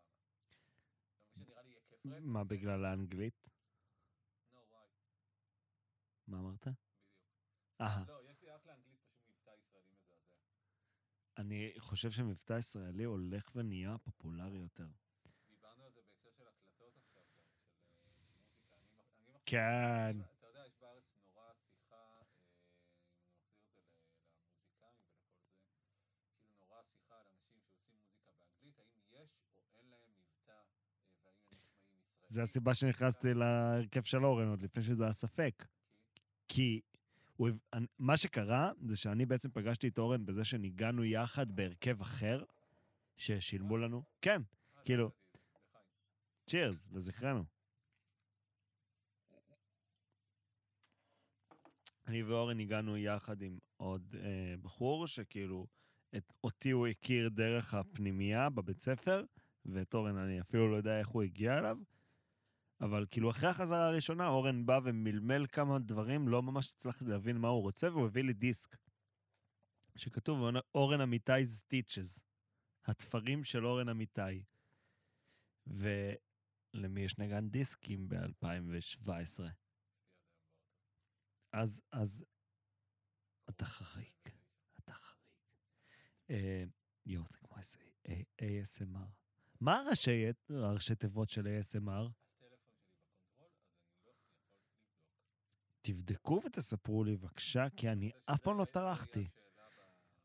[1.36, 2.20] למרות שנראה לי יהיה כיף רצח.
[2.26, 2.48] מה, כן?
[2.48, 3.50] בגלל האנגלית?
[4.54, 4.88] No, why?
[6.28, 6.62] מה אמרת?
[6.68, 6.78] בדיוק.
[7.82, 8.04] אהה.
[8.08, 10.28] לא, יש לי אחלה אנגלית, פשוט מבטא ישראלי מזעזע.
[11.38, 14.88] אני חושב שמבטא ישראלי הולך ונהיה פופולרי יותר.
[15.50, 17.44] דיברנו על זה בהקשר של הקלטות עכשיו, של
[18.72, 18.78] אה,
[19.26, 19.40] מוזיקה.
[19.46, 20.18] כן.
[20.40, 25.08] אתה יודע, יש בארץ נורא שיחה, אה, אם אני מחזיר את זה למוזיקאים ולכל זה,
[26.36, 31.18] כאילו נורא שיחה על אנשים שעושים מוזיקה באנגלית, האם יש או אין להם מבטא, אה,
[31.24, 32.30] והאם הם נשמעים ישראלים.
[32.30, 35.66] זה הסיבה שנכנסתי להרכב של אורן עוד לפני שזה היה ספק.
[36.48, 36.82] כי
[37.38, 37.50] הוא,
[38.00, 42.44] מה שקרה זה שאני בעצם פגשתי את אורן בזה שניגענו יחד בהרכב אחר,
[43.18, 44.04] ששילמו לנו.
[44.22, 44.42] כן,
[44.78, 45.12] אה, כאילו-.
[46.48, 47.44] צ'ירס, לזכרנו.
[52.08, 55.68] אני ואורן הגענו יחד עם עוד אה, בחור, שכאילו,
[56.18, 59.24] את, אותי הוא הכיר דרך הפנימייה בבית ספר,
[59.66, 61.78] ואת אורן אני אפילו לא יודע איך הוא הגיע אליו,
[62.82, 67.48] אבל כאילו אחרי החזרה הראשונה, אורן בא ומלמל כמה דברים, לא ממש הצלחתי להבין מה
[67.48, 68.78] הוא רוצה, והוא הביא לי דיסק,
[69.96, 70.40] שכתוב
[70.76, 72.20] אורן אמיתי סטיצ'ז,
[72.86, 74.44] התפרים של אורן אמיתי.
[75.68, 79.44] ולמי יש נגן דיסקים ב-2017?
[81.52, 82.26] אז, אז,
[83.50, 84.30] אתה חריג,
[84.80, 85.34] אתה חריג.
[86.30, 86.64] אה,
[87.06, 87.56] יואו, זה כמו
[88.42, 89.10] ASMR.
[89.62, 89.80] מה
[90.60, 92.10] הראשי תיבות של ASMR?
[92.46, 92.86] הטלפון שלי
[93.44, 95.77] בקונטרול, אז אני לא יכול לבדוק.
[95.92, 99.28] תבדקו ותספרו לי בבקשה, כי אני אף פעם לא טרחתי.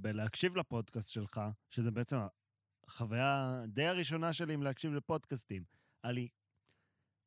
[0.00, 2.16] בלהקשיב לפודקאסט שלך, שזה בעצם
[2.86, 5.64] החוויה די הראשונה שלי עם להקשיב לפודקאסטים.
[6.02, 6.28] היה לי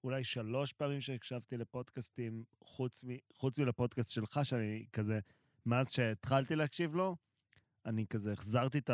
[0.03, 5.19] אולי שלוש פעמים שהקשבתי לפודקאסטים, חוץ, מ, חוץ מלפודקאסט שלך, שאני כזה,
[5.65, 7.15] מאז שהתחלתי להקשיב לו,
[7.85, 8.89] אני כזה החזרתי את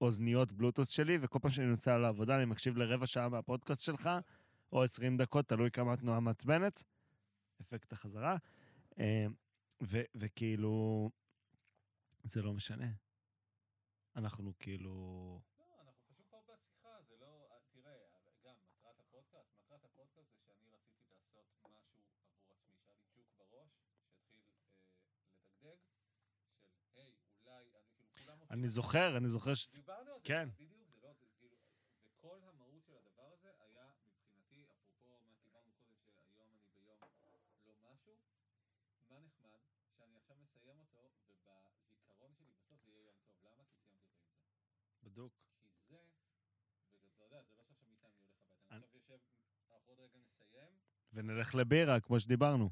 [0.00, 4.10] האוזניות בלוטוס שלי, וכל פעם שאני נוסע לעבודה אני מקשיב לרבע שעה מהפודקאסט שלך,
[4.72, 6.82] או 20 דקות, תלוי כמה התנועה מעצבנת.
[7.60, 8.36] אפקט החזרה.
[9.82, 11.10] ו- וכאילו,
[12.24, 12.86] זה לא משנה.
[14.16, 14.92] אנחנו כאילו...
[15.58, 17.48] לא, אנחנו פשוט פה בשיחה, זה לא...
[17.50, 17.96] אה, תראה,
[18.44, 23.26] גם מטרת הפודקאסט, מטרת הפודקאסט זה שאני רציתי לעשות משהו עבור עצמי, שהיה לי ג'וק
[23.38, 24.42] בראש, שהתחיל
[24.96, 25.76] אה, לדגדג,
[26.94, 27.12] של היי,
[27.44, 28.52] אולי, אני כאילו, כולם עושים...
[28.58, 28.68] אני.
[28.68, 29.74] זוכר, אני זוכר ש...
[29.74, 30.48] דיברנו על זה, כן.
[30.54, 31.56] בדיוק, זה לא, זה כאילו,
[32.04, 36.98] וכל המהות של הדבר הזה היה מבחינתי, אפרופו מה שדיברנו קודם, שהיום אני ביום
[37.66, 38.14] לא משהו,
[39.08, 39.60] מה נחמד,
[39.98, 43.36] שאני עכשיו מסיים אותו, ובזיכרון שלי בסוף זה יהיה יום טוב.
[43.44, 43.64] למה?
[43.64, 44.42] כי סיימתי אותו עם
[45.02, 45.10] זה.
[45.10, 45.32] בדוק.
[45.72, 45.98] כי זה,
[47.10, 49.18] ואתה יודע, זה לא שעכשיו מיטה אני הולך הביתה, אני- אני עכשיו יושב,
[49.72, 50.78] אנחנו עוד רגע נסיים.
[51.20, 52.70] ונלך לבירה, כמו שדיברנו.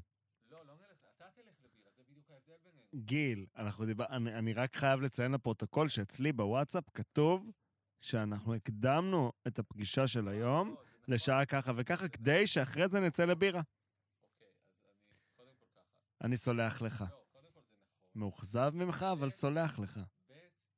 [0.51, 3.05] לא, לא נלך, אתה תלך לבירה, זה בדיוק ההבדל בינינו.
[3.05, 4.05] גיל, אנחנו דיבר...
[4.09, 7.51] אני, אני רק חייב לציין לפרוטוקול שאצלי בוואטסאפ כתוב
[8.01, 11.13] שאנחנו הקדמנו את הפגישה של היום לא, זה נכון.
[11.13, 13.61] לשעה ככה וככה, כדי שאחרי זה נצא לבירה.
[14.23, 14.47] אוקיי,
[16.23, 17.01] אני, סולח לך.
[17.01, 17.07] לא,
[17.49, 17.63] נכון.
[18.15, 19.97] מאוכזב ממך, אבל סולח לך.
[19.97, 20.33] ב',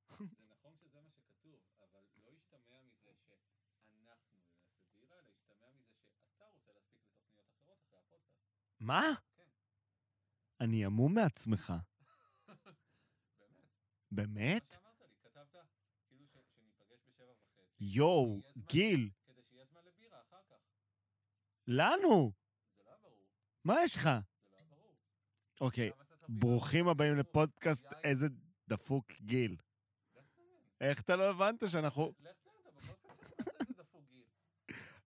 [0.10, 4.20] זה נכון שזה מה שכתוב, אבל לא ישתמע מזה שאנחנו נלך
[4.94, 8.62] לבירה, אלא ישתמע מזה שאתה רוצה להספיק לתוכניות אחרות אחרי הפודקאסט.
[8.82, 9.02] מה?
[10.62, 11.74] אני המום מעצמך.
[14.12, 14.76] באמת.
[16.08, 16.28] כאילו.
[17.80, 20.56] יואו, גיל, כדי שיהיה זמן לבירה אחר כך.
[21.68, 22.32] לנו!
[22.78, 23.28] זה לא ברור.
[23.64, 24.04] מה יש לך?
[24.04, 24.10] זה
[24.58, 24.96] לא ברור.
[25.62, 25.92] אוקיי,
[26.30, 27.16] ברוכים הבאים?
[27.16, 28.28] לפודקאסט איזה
[28.68, 29.58] דפוק גיל.
[30.82, 32.14] איך אתה לא הבנת שאנחנו...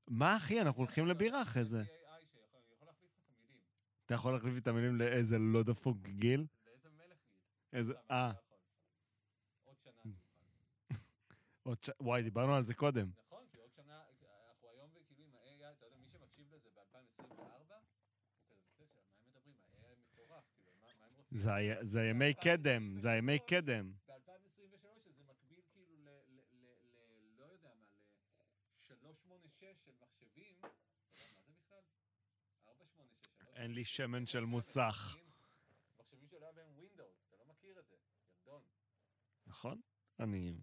[0.08, 1.82] מה אחי, אנחנו הולכים לבירה אחרי זה.
[1.82, 3.62] יש לי AI שיכול יכול להחליף לך את המילים.
[4.06, 6.46] אתה יכול להחליף לי את המילים לאיזה לא דפוק גיל?
[6.66, 7.80] לאיזה מלך גיל.
[7.80, 7.94] איזה...
[8.12, 8.58] אה, לא.
[11.64, 11.94] עוד שנה.
[12.00, 13.10] וואי, דיברנו על זה קודם.
[13.26, 14.04] נכון, כי עוד שנה,
[14.50, 17.74] אנחנו היום כאילו עם ה-AI, אתה יודע, מי שמקשיב לזה ב-2024,
[18.50, 19.56] הוא כזה בסדר, מה הם מדברים?
[19.74, 20.72] ה-AI מטורף, כאילו?
[21.82, 23.92] זה הימי קדם, זה הימי קדם.
[24.08, 24.20] ב-2023,
[25.04, 26.08] שזה מקביל כאילו ל...
[26.10, 27.88] ל- ל- ל- לא יודע מה,
[28.90, 30.68] ל-386 של מחשבים, אתה
[31.18, 31.82] יודע מה זה בכלל?
[32.68, 33.36] 486, 386.
[33.56, 35.16] אין לי שמן של מוסך.
[36.00, 37.96] מחשבים- שלא היה בהם Windows, אתה לא מכיר את זה,
[38.38, 38.64] ירדון.
[39.48, 39.82] נכון?
[40.20, 40.58] אני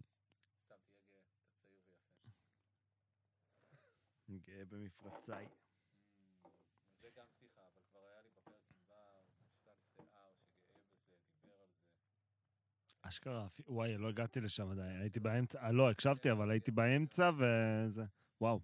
[0.65, 2.29] סתם תהיה גאה, אתה צעיר ויפה.
[4.45, 5.45] גאה במפרציי.
[5.45, 6.47] Mm,
[7.01, 10.77] זה גם שיחה, אבל כבר היה לי בפרק עם בר, שתל שיער, שגאה
[11.11, 11.81] בזה, דיבר על זה.
[13.01, 18.03] אשכרה, וואי, לא הגעתי לשם עדיין, הייתי באמצע, אה, לא, הקשבתי, אבל הייתי באמצע וזה,
[18.41, 18.59] וואו.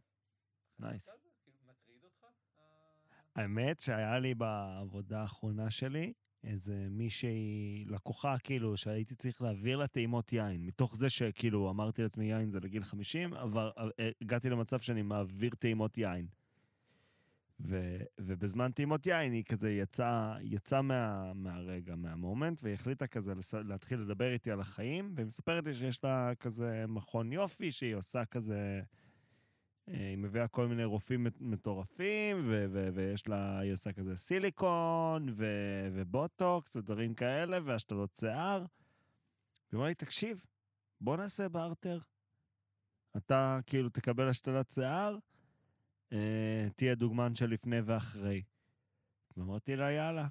[0.79, 1.01] נייס.
[1.03, 1.29] חשבת על זה?
[1.43, 2.23] כאילו, מטריד אותך?
[2.23, 9.87] ה- האמת שהיה לי בעבודה האחרונה שלי איזה מישהי, לקוחה כאילו, שהייתי צריך להעביר לה
[9.87, 10.65] טעימות יין.
[10.65, 15.51] מתוך זה שכאילו אמרתי לעצמי יין זה לגיל 50, אבל אה, הגעתי למצב שאני מעביר
[15.59, 16.27] טעימות יין.
[17.61, 23.53] ו, ובזמן טעימות יין היא כזה יצאה יצא מה, מהרגע, מהמומנט, והיא החליטה כזה לס,
[23.53, 28.25] להתחיל לדבר איתי על החיים, והיא מספרת לי שיש לה כזה מכון יופי, שהיא עושה
[28.25, 28.81] כזה...
[29.89, 34.17] אה, היא מביאה כל מיני רופאים מט- מטורפים, ו- ו- ויש לה, היא עושה כזה
[34.17, 38.59] סיליקון, ו- ובוטוקס, ודברים כאלה, והשתלות שיער.
[39.71, 40.45] היא אמרה לי, תקשיב,
[41.01, 41.99] בוא נעשה בארטר.
[43.17, 45.17] אתה כאילו תקבל השתלת שיער,
[46.13, 48.43] אה, תהיה דוגמן של לפני ואחרי.
[49.37, 50.27] ואמרתי לה, יאללה.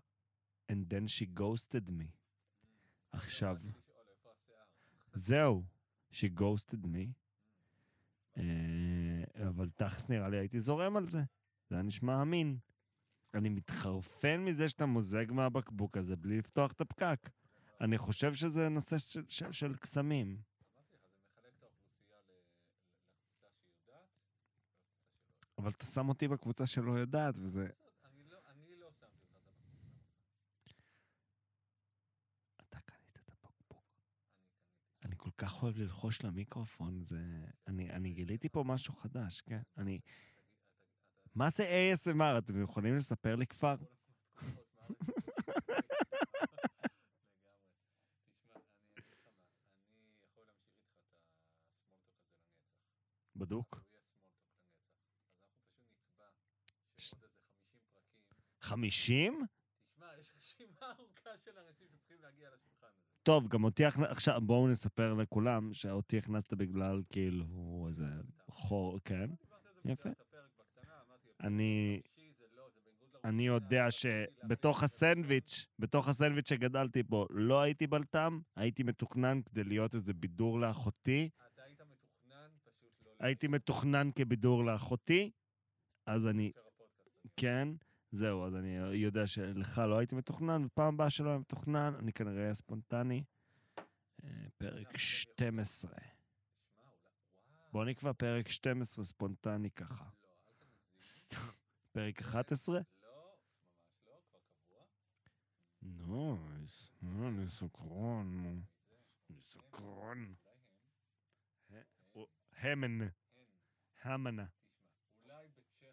[0.72, 2.04] And then she ghosted me.
[3.12, 3.56] עכשיו?
[5.14, 5.64] זהו,
[6.12, 7.08] she ghosted me.
[8.38, 8.44] אה,
[9.48, 11.22] אבל תכלס נראה לי הייתי זורם על זה.
[11.68, 12.58] זה היה נשמע אמין.
[13.34, 17.30] אני מתחרפן מזה שאתה מוזג מהבקבוק הזה בלי לפתוח את הפקק.
[17.80, 20.40] אני חושב שזה נושא של, של, של קסמים.
[25.58, 27.68] אבל אתה שם אותי בקבוצה שלא יודעת, וזה...
[27.68, 27.72] בסדר,
[28.04, 30.72] אני לא- אני לא שמתי אותך, אתה בקבוצה.
[32.60, 33.72] אתה קנית את הבקבוק.
[33.72, 35.04] אני קניתי.
[35.04, 37.20] אני כל כך אוהב ללחוש למיקרופון, זה...
[37.66, 39.60] אני, אני גיליתי פה משהו חדש, כן?
[39.76, 40.00] אני...
[41.34, 42.38] מה זה ASMR?
[42.38, 43.76] אתם יכולים לספר לי כבר?
[53.36, 53.74] בדוק.
[53.74, 56.12] הוא יהיה סמולטוק לנצח.
[56.12, 58.36] אז אנחנו פשוט נקבע שעוד איזה 50 פרקים.
[58.60, 59.46] 50?
[59.86, 61.77] תשמע, יש רשימה ארוכה של אנשים
[63.22, 64.10] טוב, גם אותי הכנסת...
[64.10, 68.04] עכשיו, בואו נספר לכולם שאותי הכנסת בגלל כאילו איזה
[68.50, 69.30] חור, כן.
[69.84, 70.08] יפה.
[71.40, 72.00] אני-
[73.24, 79.94] אני יודע שבתוך הסנדוויץ', בתוך הסנדוויץ' שגדלתי בו, לא הייתי בלטם, הייתי מתוכנן כדי להיות
[79.94, 81.28] איזה בידור לאחותי.
[81.52, 83.10] אתה היית מתוכנן, פשוט לא...
[83.20, 83.48] הייתי.
[83.48, 85.30] מתוכנן כבידור לאחותי,
[86.06, 86.52] אז אני.
[87.36, 87.68] כן,
[88.12, 92.42] זהו, אז אני יודע שלך לא הייתי מתוכנן, ופעם הבאה שלא היה מתוכנן, אני כנראה
[92.42, 93.24] אהיה ספונטני.
[94.24, 95.90] אה, פרק 12.
[95.90, 96.10] שמע, אולי...
[96.78, 97.70] וואו.
[97.72, 100.04] בוא נקבע פרק 12 ספונטני ככה.
[101.92, 102.80] פרק 11?
[105.82, 106.36] לא,
[108.22, 108.64] אני.
[109.28, 110.34] מזה, אני
[112.58, 113.08] המן, הן.
[114.02, 114.44] המנה.
[114.44, 115.90] תשמע, אולי בצ'כיה,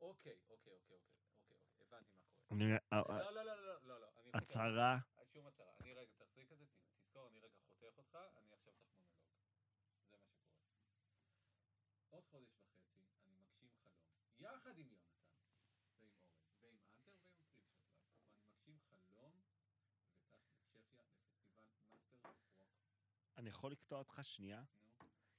[0.01, 0.99] אוקיי, אוקיי, אוקיי, אוקיי,
[1.41, 2.61] אוקיי, הבנתי מה קורה.
[2.93, 4.99] אה, אה, לא, לא, לא, לא, לא, לא, הצהרה.
[5.81, 9.15] אני רגע, תחזיק את זה, ת- תזכור, אני רגע חותך אותך, אני עכשיו צריך מונולוג.
[10.11, 10.21] זה מה שקורה.
[12.11, 12.91] עוד חודש וחצי,
[13.27, 13.95] אני מגשים חלום,
[14.41, 15.25] יחד עם יונתן,
[16.01, 16.11] ועם
[16.63, 17.59] אורן, ועם אנטר,
[18.67, 23.34] ועם פריקשוט לייב, ואני מגשים חלום, וטס לצ'כיה לפסטיבל Masters of Rock.
[23.45, 24.62] אני יכול לקטוע אותך שנייה?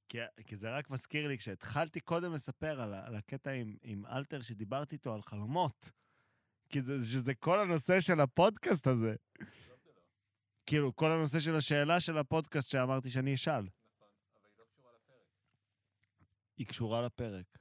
[0.09, 4.41] כי, כי זה רק מזכיר לי, כשהתחלתי קודם לספר על, על הקטע עם, עם אלתר,
[4.41, 5.91] שדיברתי איתו על חלומות.
[6.69, 9.15] כי זה, שזה כל הנושא של הפודקאסט הזה.
[9.39, 9.45] זה.
[10.65, 13.67] כאילו, כל הנושא של השאלה של הפודקאסט שאמרתי שאני אשאל.
[16.57, 17.57] היא קשורה לפרק.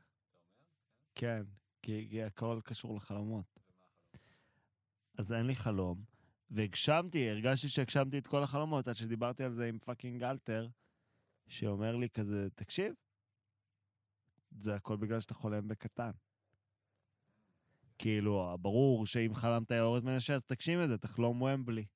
[1.14, 1.42] כן?
[1.82, 3.58] כי, הכל קשור לחלומות.
[5.18, 6.04] אז אין לי חלום,
[6.50, 10.68] והגשמתי, הרגשתי שהגשמתי את כל החלומות, עד שדיברתי על זה עם fucking אלתר,
[11.48, 12.94] שאומר לי כזה, תקשיב,
[14.50, 16.10] זה הכל בגלל שאתה חולם בקטן.
[17.98, 21.86] כאילו, ברור שאם חלמת יאורת מנשה, אז תגשים את זה, תחלום ומבלי.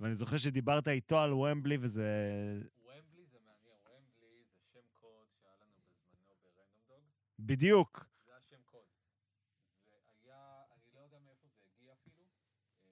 [0.00, 2.08] ואני זוכר שדיברת איתו על ומבלי, וזה...
[2.84, 5.78] ומבלי זה מעניין, ומבלי זה שם קוד שהיה לנו
[6.10, 7.36] בזמנו ברנדום דוגס.
[7.38, 8.06] בדיוק.
[8.26, 8.86] זה השם קוד.
[9.84, 9.90] זה
[10.22, 12.24] היה, אני לא יודע מאיפה זה הגיע אפילו.
[12.82, 12.88] אה,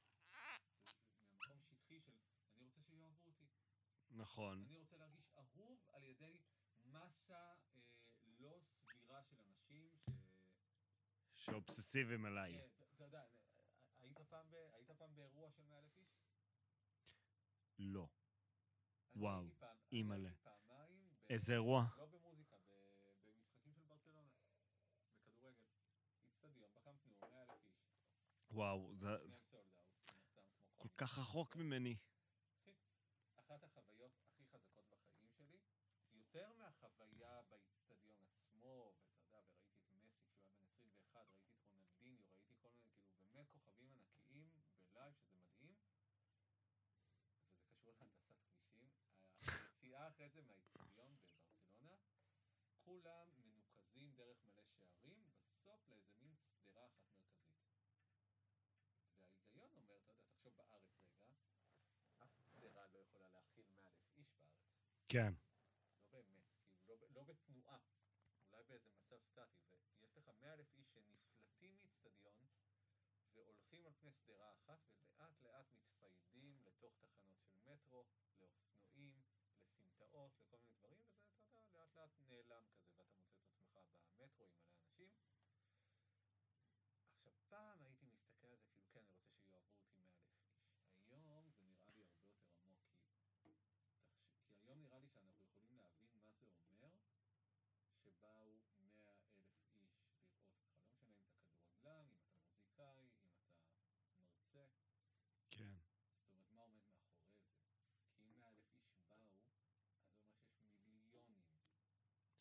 [1.23, 2.13] זה ממקום שטחי של,
[2.57, 3.47] אני רוצה שיאהבו אותי.
[4.25, 4.65] נכון.
[4.67, 6.39] אני רוצה להרגיש אהוב על ידי
[6.85, 7.81] מסה אה,
[8.39, 10.11] לא סבירה של אנשים ש...
[11.35, 12.53] שאובססיביים עליי.
[12.53, 13.25] כן, אתה- יודע,
[14.01, 16.25] היית פעם ב- היית פעם באירוע של 100,000 איש?
[17.79, 18.09] לא.
[19.17, 19.45] וואו,
[19.93, 20.31] אימא'לה.
[21.31, 21.85] איזה אירוע?
[21.97, 22.57] לא במוזיקה,
[23.27, 24.29] במשחקים של ברצלונה,
[25.27, 25.59] בכדורגל.
[26.29, 27.89] איצטדיון, בקאמפ נו, 100,000 איש.
[28.51, 29.09] וואו, זה
[30.77, 31.97] כל כך רחוק ממני.
[33.37, 35.59] אחת החוויות הכי חזקות בחיים שלי,
[36.13, 41.61] יותר מהחוויה באיצטדיון עצמו, ואתה יודע, וראיתי את מסי כשהוא היה בן 21, ראיתי את
[41.69, 44.49] רונלדיניו, ראיתי כל מיני, כאילו, באמת כוכבים ענקיים
[44.93, 45.77] בלייב, שזה מדהים,
[47.77, 48.89] וזה קשור להנדסת כבישים.
[49.41, 51.97] היציאה אחרי זה מהאיצטדיון בברצלונה,
[52.85, 57.65] כולם מנוקזים דרך מלא שערים, בסוף לאיזה מין שדרה אחת מרכזית.
[59.31, 61.45] וההיגיון אומר, אתה יודע, תחשוב בארץ רגע,
[62.25, 64.94] אף שדרה לא יכולה להכיל 100,000 איש בארץ.
[65.09, 65.33] כן.
[66.13, 67.79] לא באמת, כאילו, לא, לא בתנועה,
[68.47, 69.61] אולי באיזה מצב סטטי,
[70.01, 72.49] ויש לך 100,000 איש שנפלטים מאיצטדיון
[73.35, 78.05] והולכים על פני שדרה אחת, ולאט לאט מתפיידים לתוך תחנות של מטרו,
[78.39, 79.23] לאופנועים,
[79.83, 83.79] לסמטאות, לכל מיני דברים, וזה, אתה יודע, לאט לאט נעלם כזה, ואתה מוצא את עצמך
[84.19, 84.74] במטרו עם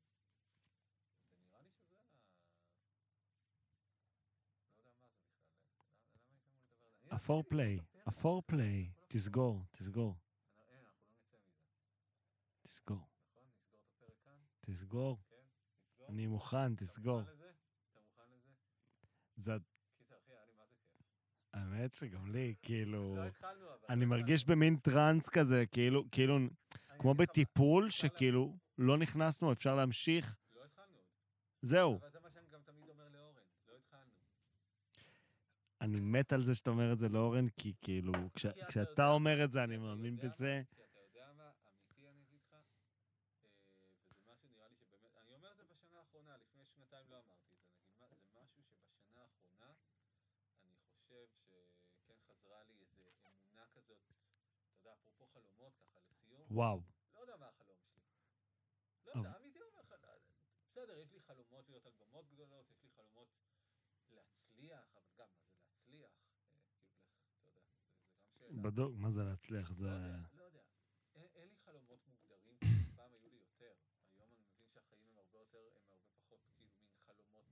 [1.36, 2.04] ונראה לי שזה ה...
[4.74, 5.56] לא יודע מה זה בכלל.
[5.80, 7.16] למה הייתם אמור לדבר על זה?
[7.16, 8.92] הפורפליי, הפורפליי.
[9.08, 10.16] תסגור, תסגור.
[10.60, 11.64] אין, אנחנו לא נצא מזה.
[12.62, 13.08] תסגור.
[13.26, 13.44] נכון?
[13.48, 14.42] נסגור את הפרק כאן?
[14.62, 15.18] תסגור.
[15.30, 15.36] כן,
[15.84, 16.08] נסגור.
[16.10, 17.22] אני מוכן, תסגור.
[17.22, 17.52] אתה מוכן לזה?
[17.92, 18.50] אתה מוכן לזה?
[21.60, 23.78] האמת שגם לי, כאילו, לא התחלנו, אבל...
[23.90, 24.46] אני לא מרגיש.
[24.46, 26.38] במין טראנס כזה, כאילו, כאילו,
[27.00, 30.98] כמו בטיפול, שכאילו, לא נכנסנו, אפשר להמשיך, לא התחלנו.
[31.62, 31.98] זהו.
[32.02, 33.34] אבל זה מה שאני גם תמיד אומר לאורן,
[33.68, 34.14] לא התחלנו.
[35.82, 38.14] אני מת על זה שאתה אומר את זה לאורן, כי כאילו,
[38.68, 40.62] כשאתה אומר את זה, אני מאמין בזה.
[40.76, 42.60] כי אתה יודע מה, אמיתי אני אגיד לך, אה,
[44.12, 47.48] וזה משהו נראה לי שבאמת, אני אומר את זה בשנה האחרונה, לפני שנתיים לא אמרתי
[47.50, 49.74] את זה, נגיד, מה- זה משהו שבשנה האחרונה,
[50.66, 53.98] אני חושב שכן חזרה לי איזו אמונה כזאת,
[54.68, 56.82] אתה יודע, אפרופו חלומות, ככה לסיום, וואו.
[57.16, 58.02] לא יודע מה החלום שלי.
[59.06, 60.08] לא יודע, אמיתי אומר לך, לא.
[60.68, 63.28] בסדר, יש לי חלומות להיות על במות גדולות, יש לי חלומות
[64.12, 66.10] להצליח, אבל גם, מה זה להצליח?
[66.12, 66.12] אה,
[67.42, 67.80] כאילו, אתה יודע, זה-
[68.20, 68.62] גם שאלה.
[68.62, 69.70] בדוק, מה זה להצליח?
[69.72, 69.90] לא זה...
[70.34, 70.62] לא יודע.
[71.16, 72.66] אין, אין לי חלומות מוגדרים, כי
[72.96, 73.74] פעם היו לי יותר.
[74.18, 76.70] היום אני מבין שהחיים הם הרבה יותר, הם הרבה פחות כאילו מין
[77.06, 77.46] חלומות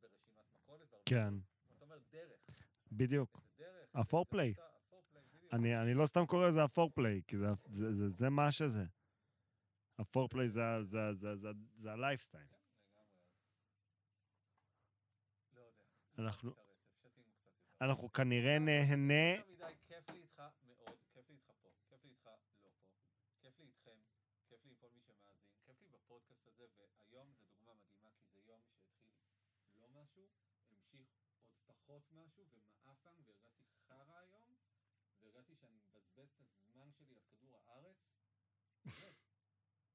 [0.00, 0.94] ברשימת מכולת.
[1.06, 1.34] כן,
[1.76, 2.46] אתה אומר דרך,
[2.92, 3.40] בדיוק.
[3.56, 3.90] דרך.
[3.94, 4.48] הפורפליי.
[4.48, 5.34] איזה מסע, הפורפליי, בדיוק.
[5.52, 8.84] אני, אני לא סתם קורא לזה הפורפליי, כי זה, זה, זה, זה מה שזה.
[9.98, 12.46] הפורפליי זה, זה, זה, זה, זה הלייפסטייל.
[12.94, 13.02] כן.
[15.52, 15.70] לא.
[16.18, 16.66] אנחנו-.
[17.80, 22.10] אנחנו כנראה נהנה, יותר מדי, כיף לי איתך מאוד, כיף לי איתך פה, כיף לי
[22.10, 22.70] איתך לא פה,
[23.40, 23.98] כיף לי איתכם,
[24.48, 28.28] כיף לי עם כל מי שמאזין, כיף לי בפודקאסט הזה, והיום זה דוגמה מדהימה, כי
[28.30, 29.10] זה יום שהתחיל
[29.76, 30.28] לא משהו,
[30.70, 31.08] המשיך
[31.52, 34.54] עוד פחות משהו, ומעפן, והרגשתי חרא היום,
[35.20, 37.96] והרגשתי שאני מבזבז את הזמן שלי על כדור הארץ,
[38.84, 39.16] באמת.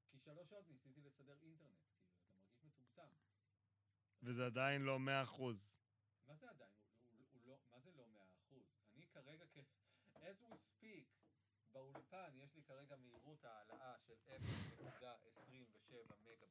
[0.10, 3.12] כי שלוש שעות ניסיתי לסדר אינטרנט, כאילו, אתה מרגיש מטומטם.
[4.24, 5.76] וזה עדיין לא מאה אחוז.
[6.28, 6.72] מה זה עדיין?
[7.12, 8.64] הוא, הוא, הוא לא, מה זה לא מאה אחוז?
[8.94, 9.58] אני כרגע, כ...
[10.16, 11.08] as we speak,
[11.72, 16.42] באולפן יש לי כרגע מהירות העלאה של 0.27 מגביץ לשנייה.